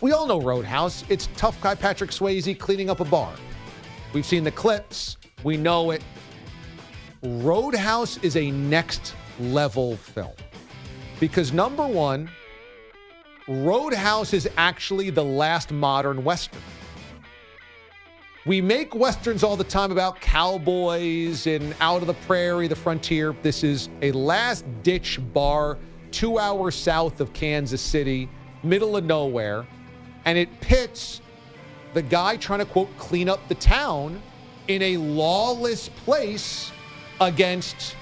[0.00, 1.04] we all know Roadhouse.
[1.08, 3.32] It's tough guy Patrick Swayze cleaning up a bar.
[4.12, 6.02] We've seen the clips, we know it.
[7.22, 10.34] Roadhouse is a next level film
[11.20, 12.30] because number one,
[13.48, 16.60] Roadhouse is actually the last modern Western.
[18.46, 23.34] We make Westerns all the time about cowboys and out of the prairie, the frontier.
[23.42, 25.76] This is a last ditch bar
[26.18, 28.28] two hours south of Kansas City,
[28.64, 29.64] middle of nowhere.
[30.24, 31.20] And it pits
[31.94, 34.20] the guy trying to, quote, clean up the town
[34.66, 36.72] in a lawless place
[37.20, 37.94] against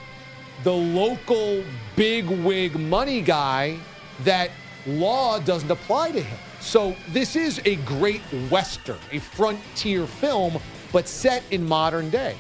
[0.65, 1.63] the local
[1.95, 3.77] big wig money guy
[4.25, 4.51] that
[4.87, 6.39] law doesn't apply to him.
[6.59, 10.57] So this is a great western, a frontier film,
[10.91, 12.35] but set in modern day.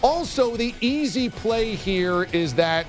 [0.00, 2.86] Also, the easy play here is that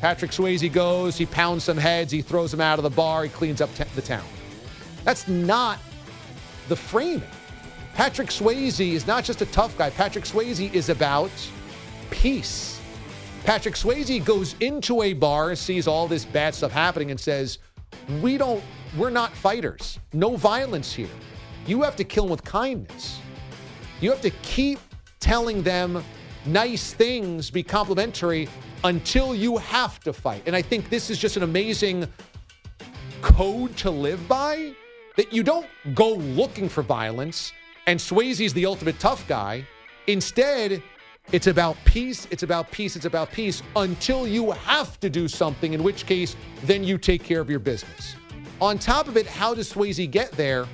[0.00, 3.28] Patrick Swayze goes, he pounds some heads, he throws them out of the bar, he
[3.28, 4.24] cleans up t- the town.
[5.04, 5.78] That's not
[6.68, 7.22] the framing.
[7.94, 9.90] Patrick Swayze is not just a tough guy.
[9.90, 11.30] Patrick Swayze is about
[12.10, 12.80] peace.
[13.44, 17.58] Patrick Swayze goes into a bar, sees all this bad stuff happening, and says,
[18.20, 18.62] We don't,
[18.96, 19.98] we're not fighters.
[20.12, 21.08] No violence here.
[21.66, 23.18] You have to kill them with kindness.
[24.00, 24.78] You have to keep
[25.18, 26.04] telling them
[26.52, 28.48] nice things, be complimentary
[28.84, 30.42] until you have to fight.
[30.46, 32.08] And I think this is just an amazing
[33.22, 34.72] code to live by
[35.16, 37.52] that you don't go looking for violence
[37.86, 39.66] and Swayze's the ultimate tough guy.
[40.06, 40.82] Instead,
[41.32, 45.72] it's about peace, it's about peace, it's about peace until you have to do something,
[45.72, 48.14] in which case, then you take care of your business.
[48.60, 50.66] On top of it, how does Swayze get there?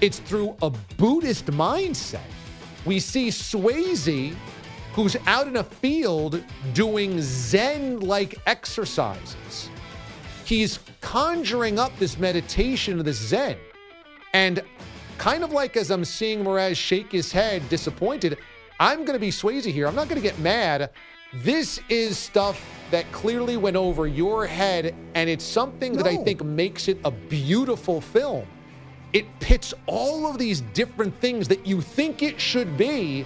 [0.00, 2.20] It's through a Buddhist mindset.
[2.84, 4.34] We see Swayze,
[4.92, 6.42] who's out in a field
[6.74, 9.70] doing Zen like exercises.
[10.44, 13.56] He's conjuring up this meditation, of this Zen.
[14.34, 14.62] And
[15.18, 18.38] kind of like as I'm seeing Mraz shake his head, disappointed,
[18.80, 19.86] I'm going to be Swayze here.
[19.86, 20.90] I'm not going to get mad.
[21.34, 26.44] This is stuff that clearly went over your head, and it's something that I think
[26.44, 28.46] makes it a beautiful film.
[29.14, 33.24] It pits all of these different things that you think it should be,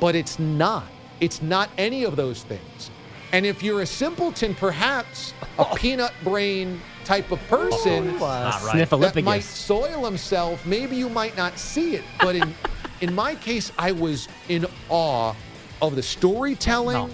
[0.00, 0.86] but it's not.
[1.20, 2.90] It's not any of those things.
[3.32, 8.88] And if you're a simpleton, perhaps a peanut brain type of person Not right.
[8.88, 12.04] that might soil himself, maybe you might not see it.
[12.20, 12.54] But in
[13.00, 15.34] in my case, I was in awe
[15.80, 17.12] of the storytelling,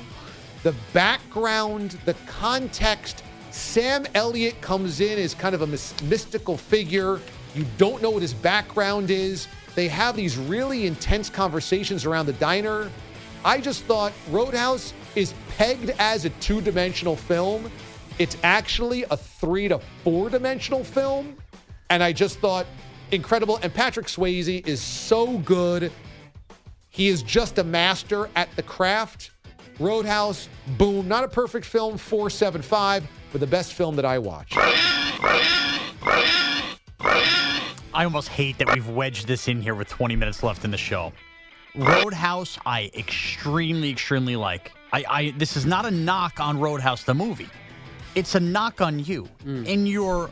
[0.63, 3.23] the background, the context.
[3.51, 7.21] Sam Elliott comes in as kind of a mys- mystical figure.
[7.55, 9.49] You don't know what his background is.
[9.77, 12.91] They have these really intense conversations around the diner.
[13.45, 17.71] I just thought Roadhouse is pegged as a two dimensional film.
[18.19, 21.37] It's actually a three to four dimensional film.
[21.91, 22.67] And I just thought
[23.11, 23.59] incredible.
[23.63, 25.93] And Patrick Swayze is so good.
[26.89, 29.33] He is just a master at the craft.
[29.79, 30.49] Roadhouse,
[30.79, 34.57] boom, not a perfect film, 475, but the best film that I watched.
[37.01, 40.77] I almost hate that we've wedged this in here with 20 minutes left in the
[40.79, 41.13] show.
[41.75, 44.73] Roadhouse, I extremely, extremely like.
[44.93, 47.49] I, I this is not a knock on Roadhouse the movie.
[48.15, 49.29] It's a knock on you.
[49.45, 50.31] In your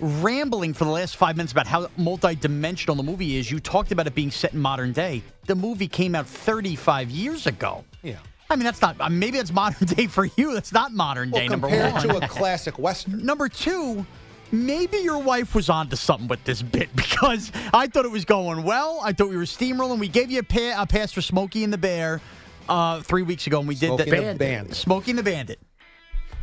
[0.00, 4.06] rambling for the last five minutes about how multi-dimensional the movie is, you talked about
[4.06, 5.22] it being set in modern day.
[5.46, 7.84] The movie came out 35 years ago.
[8.02, 8.16] Yeah.
[8.50, 9.00] I mean, that's not.
[9.00, 10.52] uh, Maybe that's modern day for you.
[10.52, 11.42] That's not modern day.
[11.48, 13.24] Well, number compared to a classic Western.
[13.24, 14.04] Number two,
[14.52, 18.62] maybe your wife was onto something with this bit because I thought it was going
[18.62, 19.00] well.
[19.02, 19.98] I thought we were steamrolling.
[19.98, 22.20] We gave you a, pa- a pass for Smokey and the Bear
[22.68, 24.76] uh, three weeks ago, and we did and the the Bandit.
[24.76, 25.58] Smokey and the Bandit.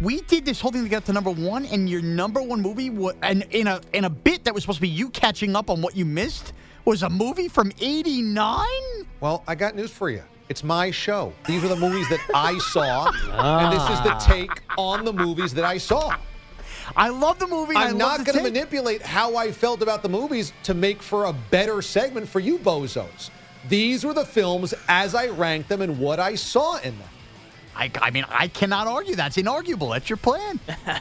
[0.02, 2.90] We did this whole thing to get to number one, and your number one movie,
[2.90, 5.70] wa- and in a in a bit that was supposed to be you catching up
[5.70, 6.54] on what you missed,
[6.86, 8.66] was a movie from '89.
[9.20, 10.24] Well, I got news for you.
[10.48, 11.34] It's my show.
[11.46, 13.12] These are the movies that I saw,
[13.62, 16.16] and this is the take on the movies that I saw.
[16.96, 17.76] I love the movie.
[17.76, 20.74] and I I'm love not going to manipulate how I felt about the movies to
[20.74, 23.30] make for a better segment for you bozos.
[23.68, 27.10] These were the films as I ranked them and what I saw in them.
[27.76, 29.16] I, I mean, I cannot argue.
[29.16, 29.94] That's inarguable.
[29.94, 30.60] That's your plan.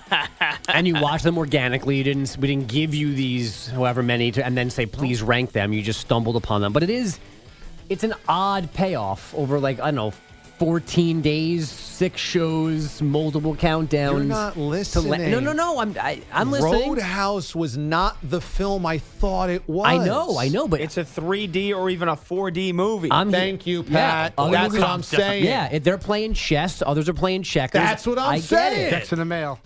[0.68, 1.96] and you watch them organically.
[1.96, 2.36] You didn't.
[2.38, 5.72] We didn't give you these however many to, and then say please rank them.
[5.72, 6.72] You just stumbled upon them.
[6.72, 7.18] But it is,
[7.88, 10.12] it's an odd payoff over like I don't know,
[10.58, 13.92] fourteen days, six shows, multiple countdowns.
[14.12, 15.30] You're not to la- listening.
[15.30, 15.78] no, no, no.
[15.80, 16.88] I'm I, I'm listening.
[16.90, 19.86] Roadhouse was not the film I thought it was.
[19.86, 23.08] I know, I know, but It's a 3D or even a 4D movie.
[23.10, 24.34] I'm Thank you, Pat.
[24.38, 25.44] other That's movies- what I'm saying.
[25.44, 27.80] Yeah, if they're playing chess, others are playing checkers.
[27.80, 28.74] That's what I'm I saying.
[28.74, 28.90] Get it.
[28.90, 29.58] Checks in the mail.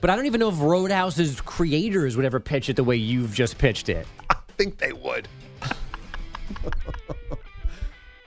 [0.00, 3.32] But I don't even know if Roadhouse's creators would ever pitch it the way you've
[3.34, 4.06] just pitched it.
[4.30, 5.28] I think they would.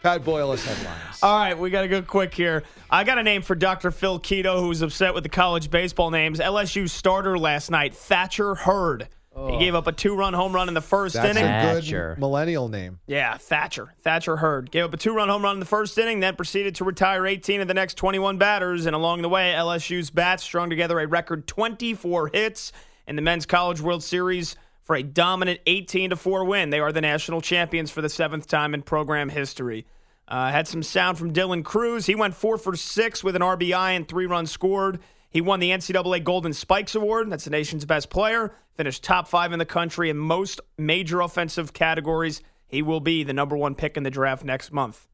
[0.05, 1.23] Pat Boyle has headlines.
[1.23, 2.61] All right, we got to go quick here.
[2.91, 3.89] I got a name for Dr.
[3.89, 6.39] Phil Keto, who was upset with the college baseball names.
[6.39, 9.01] LSU starter last night, Thatcher Hurd.
[9.01, 9.57] He oh.
[9.57, 11.49] gave up a two-run home run in the first That's inning.
[11.49, 12.15] a good Thatcher.
[12.19, 12.99] millennial name.
[13.07, 13.95] Yeah, Thatcher.
[14.01, 14.69] Thatcher Hurd.
[14.69, 17.25] Gave up a two run home run in the first inning, then proceeded to retire
[17.25, 18.85] 18 of the next 21 batters.
[18.85, 22.71] And along the way, LSU's bats strung together a record 24 hits
[23.07, 26.69] in the Men's College World Series for a dominant 18 4 win.
[26.69, 29.87] They are the national champions for the seventh time in program history.
[30.27, 32.05] Uh, had some sound from Dylan Crews.
[32.05, 34.99] He went four for six with an RBI and three runs scored.
[35.29, 37.29] He won the NCAA Golden Spikes Award.
[37.29, 38.53] That's the nation's best player.
[38.73, 42.41] Finished top five in the country in most major offensive categories.
[42.67, 45.07] He will be the number one pick in the draft next month.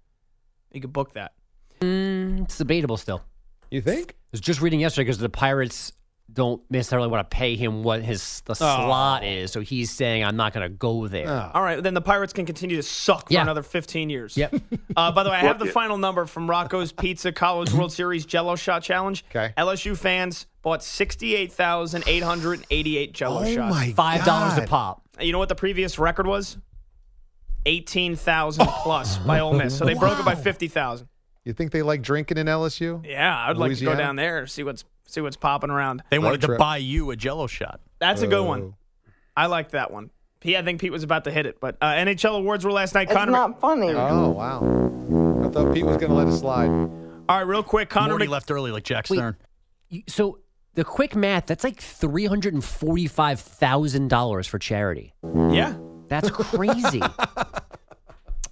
[0.72, 1.34] You could book that.
[1.82, 3.24] Mm, it's debatable still.
[3.70, 4.12] You think?
[4.12, 5.92] I was just reading yesterday because the Pirates
[6.34, 10.36] don't necessarily want to pay him what his the slot is, so he's saying I'm
[10.36, 11.30] not going to go there.
[11.54, 13.42] All right, then the Pirates can continue to suck for Yeah.
[13.42, 14.36] another 15 years.
[14.38, 14.56] Yep.
[14.96, 18.26] Uh, by the way, I have the final number from Rocco's Pizza College World Series
[18.26, 19.24] Jello Shot Challenge.
[19.30, 19.54] Okay.
[19.58, 23.74] LSU fans bought 68,888 Jello Oh shots.
[23.76, 25.02] my Five dollars a pop.
[25.20, 26.58] You know what the previous record was?
[27.66, 29.78] 18,000 plus by Ole Miss.
[29.78, 31.08] So they broke it by 50,000.
[31.46, 33.06] You think they like drinking in LSU?
[33.06, 33.96] Yeah, I'd like to Louisiana?
[33.96, 36.04] go down there see what's see what's popping around.
[36.10, 37.80] They wanted to buy you a Jello shot.
[38.00, 38.76] That's a good one.
[39.36, 40.12] I like that one.
[40.40, 42.96] Pete, I think Pete was about to hit it, but uh, NHL awards were last
[42.96, 43.04] night.
[43.10, 43.90] It's Connor, not funny.
[43.90, 45.46] Oh wow!
[45.46, 46.70] I thought Pete was going to let it slide.
[46.70, 48.10] All right, real quick, Connor.
[48.14, 49.38] Morty Mc- left early like Jack Wait, Stern.
[49.90, 50.40] you- So
[50.74, 55.14] the quick math, that's like three hundred and forty-five thousand dollars for charity.
[55.24, 55.76] Yeah.
[56.08, 57.02] That's crazy.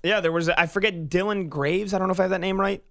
[0.03, 1.93] Yeah, there was I forget Dylan Graves.
[1.93, 2.83] I don't know if I have that name right.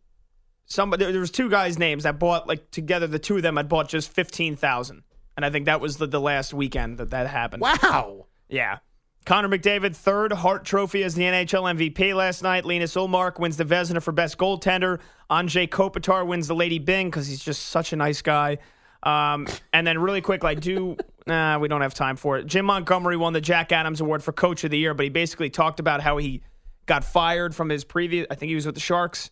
[0.66, 3.06] Somebody there was two guys' names that bought like together.
[3.06, 5.02] The two of them had bought just fifteen thousand,
[5.36, 7.62] and I think that was the, the last weekend that that happened.
[7.62, 8.26] Wow.
[8.48, 8.78] Yeah.
[9.24, 12.64] Connor McDavid, third Hart Trophy as the NHL MVP last night.
[12.64, 15.00] Linus Ullmark wins the Vezina for best goaltender.
[15.30, 18.56] Anze Kopitar wins the Lady Byng because he's just such a nice guy.
[19.02, 20.96] Um, and then really quick, I do.
[21.26, 22.46] Nah, we don't have time for it.
[22.46, 25.50] Jim Montgomery won the Jack Adams Award for Coach of the Year, but he basically
[25.50, 26.40] talked about how he
[26.88, 28.26] got fired from his previous.
[28.30, 29.30] I think he was with the Sharks,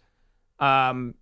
[0.60, 1.14] um,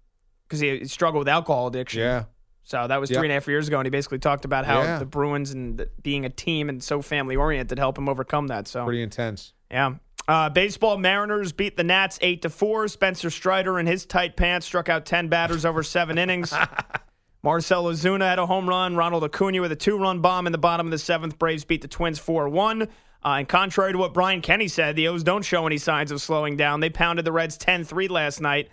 [0.47, 2.01] because he struggled with alcohol addiction.
[2.03, 2.25] Yeah.
[2.65, 3.19] So that was Yep.
[3.19, 4.99] three and a half years ago, and he basically talked about how Yeah.
[4.99, 8.67] the Bruins and the, being a team and so family oriented help him overcome that.
[8.69, 9.53] So Pretty intense.
[9.71, 9.95] yeah.
[10.27, 12.89] Uh, baseball Mariners beat the Nats eight to four.
[12.89, 16.55] Spencer Strider in his tight pants struck out ten batters over seven innings.
[17.43, 18.97] Marcell Ozuna had a home run.
[18.97, 21.39] Ronald Acuna with a two-run bomb in the bottom of the seventh.
[21.39, 22.89] Braves beat the Twins four-one.
[23.25, 26.21] Uh, and contrary to what Brian Kenny said, the O's don't show any signs of
[26.21, 26.81] slowing down.
[26.81, 28.69] They pounded the Reds 10-3 last night.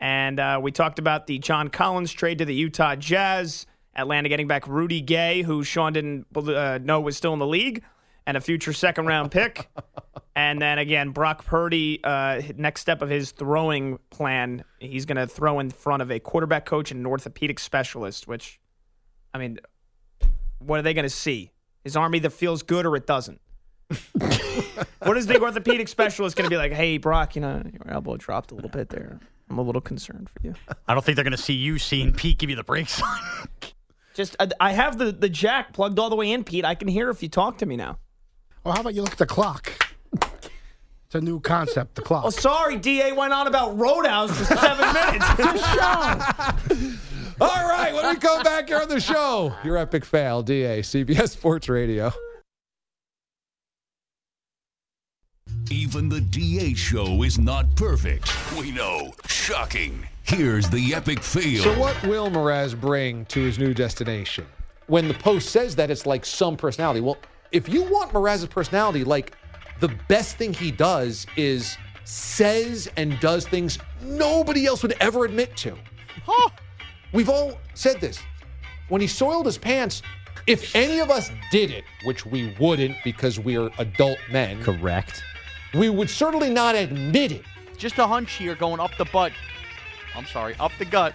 [0.00, 3.66] And uh, we talked about the John Collins trade to the Utah Jazz.
[3.94, 7.84] Atlanta getting back Rudy Gay, who Sean didn't uh, know was still in the league,
[8.26, 9.68] and a future second round pick.
[10.36, 15.26] and then again, Brock Purdy, uh, next step of his throwing plan, he's going to
[15.26, 18.58] throw in front of a quarterback coach and an orthopedic specialist, which,
[19.32, 19.60] I mean,
[20.58, 21.52] what are they going to see?
[21.84, 23.40] His arm either feels good or it doesn't.
[25.02, 26.72] what is the orthopedic specialist going to be like?
[26.72, 29.20] Hey, Brock, you know, your elbow dropped a little bit there.
[29.50, 30.54] I'm a little concerned for you.
[30.88, 33.02] I don't think they're going to see you seeing Pete give you the brakes.
[34.14, 36.64] Just, I, I have the, the jack plugged all the way in, Pete.
[36.64, 37.98] I can hear if you talk to me now.
[38.64, 39.72] Well, how about you look at the clock?
[40.12, 42.24] It's a new concept, the clock.
[42.24, 45.26] Oh, sorry, DA went on about Roadhouse for seven minutes.
[45.74, 46.96] show.
[47.40, 51.30] All right, when we come back here on the show, your epic fail, DA, CBS
[51.30, 52.12] Sports Radio.
[55.70, 58.30] Even the DA show is not perfect.
[58.56, 59.12] We know.
[59.26, 60.06] Shocking.
[60.22, 61.62] Here's the epic fail.
[61.62, 64.46] So, what will Mraz bring to his new destination?
[64.86, 67.00] When the post says that, it's like some personality.
[67.00, 67.16] Well,
[67.52, 69.36] if you want Mraz's personality, like
[69.80, 75.56] the best thing he does is says and does things nobody else would ever admit
[75.58, 75.76] to.
[76.24, 76.50] Huh?
[77.12, 78.20] We've all said this.
[78.88, 80.02] When he soiled his pants,
[80.46, 85.22] if any of us did it, which we wouldn't because we're adult men, correct,
[85.74, 87.44] we would certainly not admit it.
[87.76, 89.32] Just a hunch here going up the butt.
[90.14, 91.14] I'm sorry, up the gut.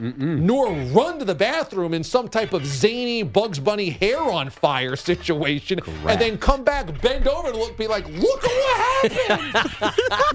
[0.00, 4.96] nor run to the bathroom in some type of zany Bugs Bunny hair on fire
[4.96, 5.78] situation,
[6.08, 9.54] and then come back, bend over, and look, be like, "Look at what happened!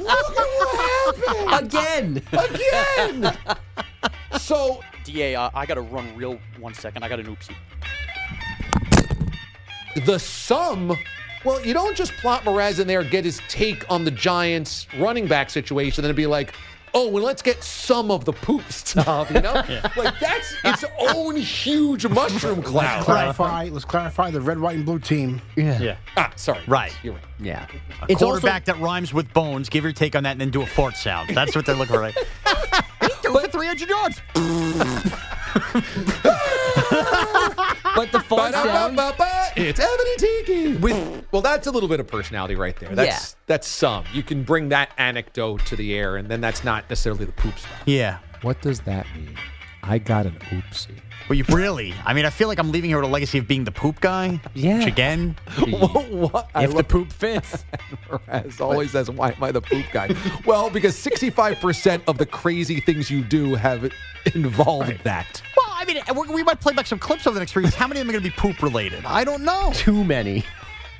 [0.03, 2.21] look at what happened again,
[3.23, 3.37] again."
[4.39, 7.03] so, Da, uh, I got to run real one second.
[7.03, 7.55] I got an oopsie.
[10.05, 10.95] the sum.
[11.45, 15.27] Well, you don't just plot Mraz in there, get his take on the Giants running
[15.27, 16.53] back situation, then be like,
[16.95, 19.53] oh, well, let's get some of the poop stuff, you know?
[19.95, 20.83] Like, that's its
[21.13, 23.03] own huge mushroom Let's cloud.
[23.03, 23.69] clarify.
[23.71, 25.41] Let's clarify the red, white, and blue team.
[25.55, 25.79] Yeah.
[25.79, 25.97] Yeah.
[26.17, 26.61] Ah, sorry.
[26.67, 26.97] Right.
[27.03, 27.23] You're right.
[27.39, 27.67] Yeah.
[28.01, 29.69] A It's also- quarterback that rhymes with bones.
[29.69, 31.29] Give your take on that and then do a fart sound.
[31.35, 32.01] That's what they're looking for.
[32.01, 32.15] Right?
[33.21, 34.21] do it for 300 yards.
[37.95, 38.99] But the fart sound.
[39.55, 40.75] It's Ebony Tiki.
[40.77, 42.93] With well, that's a little bit of personality right there.
[42.93, 44.03] That's that's some.
[44.13, 47.57] You can bring that anecdote to the air, and then that's not necessarily the poop
[47.57, 47.71] stuff.
[47.85, 48.19] Yeah.
[48.41, 49.35] What does that mean?
[49.81, 50.99] I got an oopsie.
[51.29, 51.93] Well, you really?
[52.05, 53.99] I mean, I feel like I'm leaving here with a legacy of being the poop
[54.01, 54.39] guy.
[54.53, 54.79] Yeah.
[54.79, 55.35] Which again,
[55.69, 56.49] what?
[56.53, 57.65] I If the love- poop fits.
[58.27, 60.09] As always says, why am I the poop guy?
[60.45, 63.91] well, because 65% of the crazy things you do have
[64.35, 65.41] involved that.
[65.57, 67.75] well, I mean, we we might play back some clips over the next three weeks.
[67.75, 69.03] How many of them are going to be poop related?
[69.05, 69.71] I don't know.
[69.73, 70.43] Too many.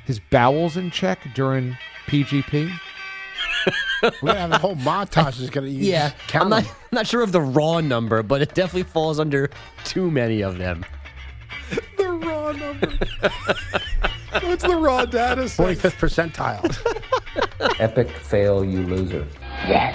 [0.04, 2.70] His bowels in check during PGP.
[4.02, 5.40] We're gonna have a whole montage.
[5.40, 6.64] Is gonna you Yeah, count I'm not.
[6.64, 9.50] I'm not sure of the raw number, but it definitely falls under
[9.84, 10.84] too many of them.
[11.96, 12.92] The raw number.
[14.42, 15.74] What's the raw data say?
[15.74, 17.80] 45th percentile.
[17.80, 19.26] Epic fail, you loser.
[19.66, 19.94] That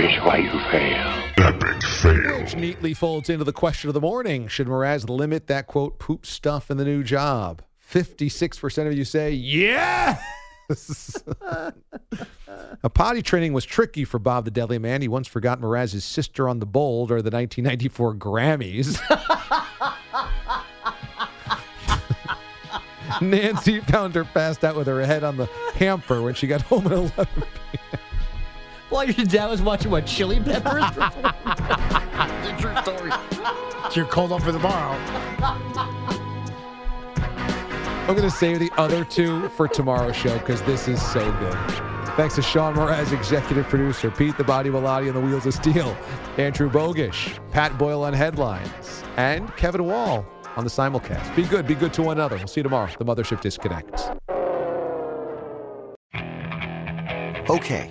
[0.00, 1.22] is why you fail.
[1.38, 2.40] Epic fail.
[2.40, 4.48] Which neatly folds into the question of the morning.
[4.48, 7.62] Should Mraz limit that quote poop stuff in the new job?
[7.92, 10.20] 56% of you say yes.
[12.82, 15.00] A potty training was tricky for Bob the Deadly Man.
[15.02, 19.00] He once forgot Mraz's sister on the bowl during the 1994 Grammys.
[23.22, 26.86] Nancy found her passed out with her head on the hamper when she got home
[26.86, 27.28] at 11
[28.88, 31.34] While your dad was watching what Chili Peppers perform.
[32.58, 33.10] True story.
[33.94, 34.96] You're cold up for the borrow.
[38.08, 41.56] I'm going to save the other two for tomorrow's show because this is so good.
[42.16, 45.96] Thanks to Sean Mraz, executive producer, Pete the Body Bellotti on the Wheels of Steel,
[46.38, 50.24] Andrew Bogish, Pat Boyle on headlines, and Kevin Wall
[50.56, 51.34] on the simulcast.
[51.36, 52.36] Be good, be good to one another.
[52.36, 52.90] We'll see you tomorrow.
[52.96, 54.08] The Mothership disconnects.
[57.50, 57.90] Okay,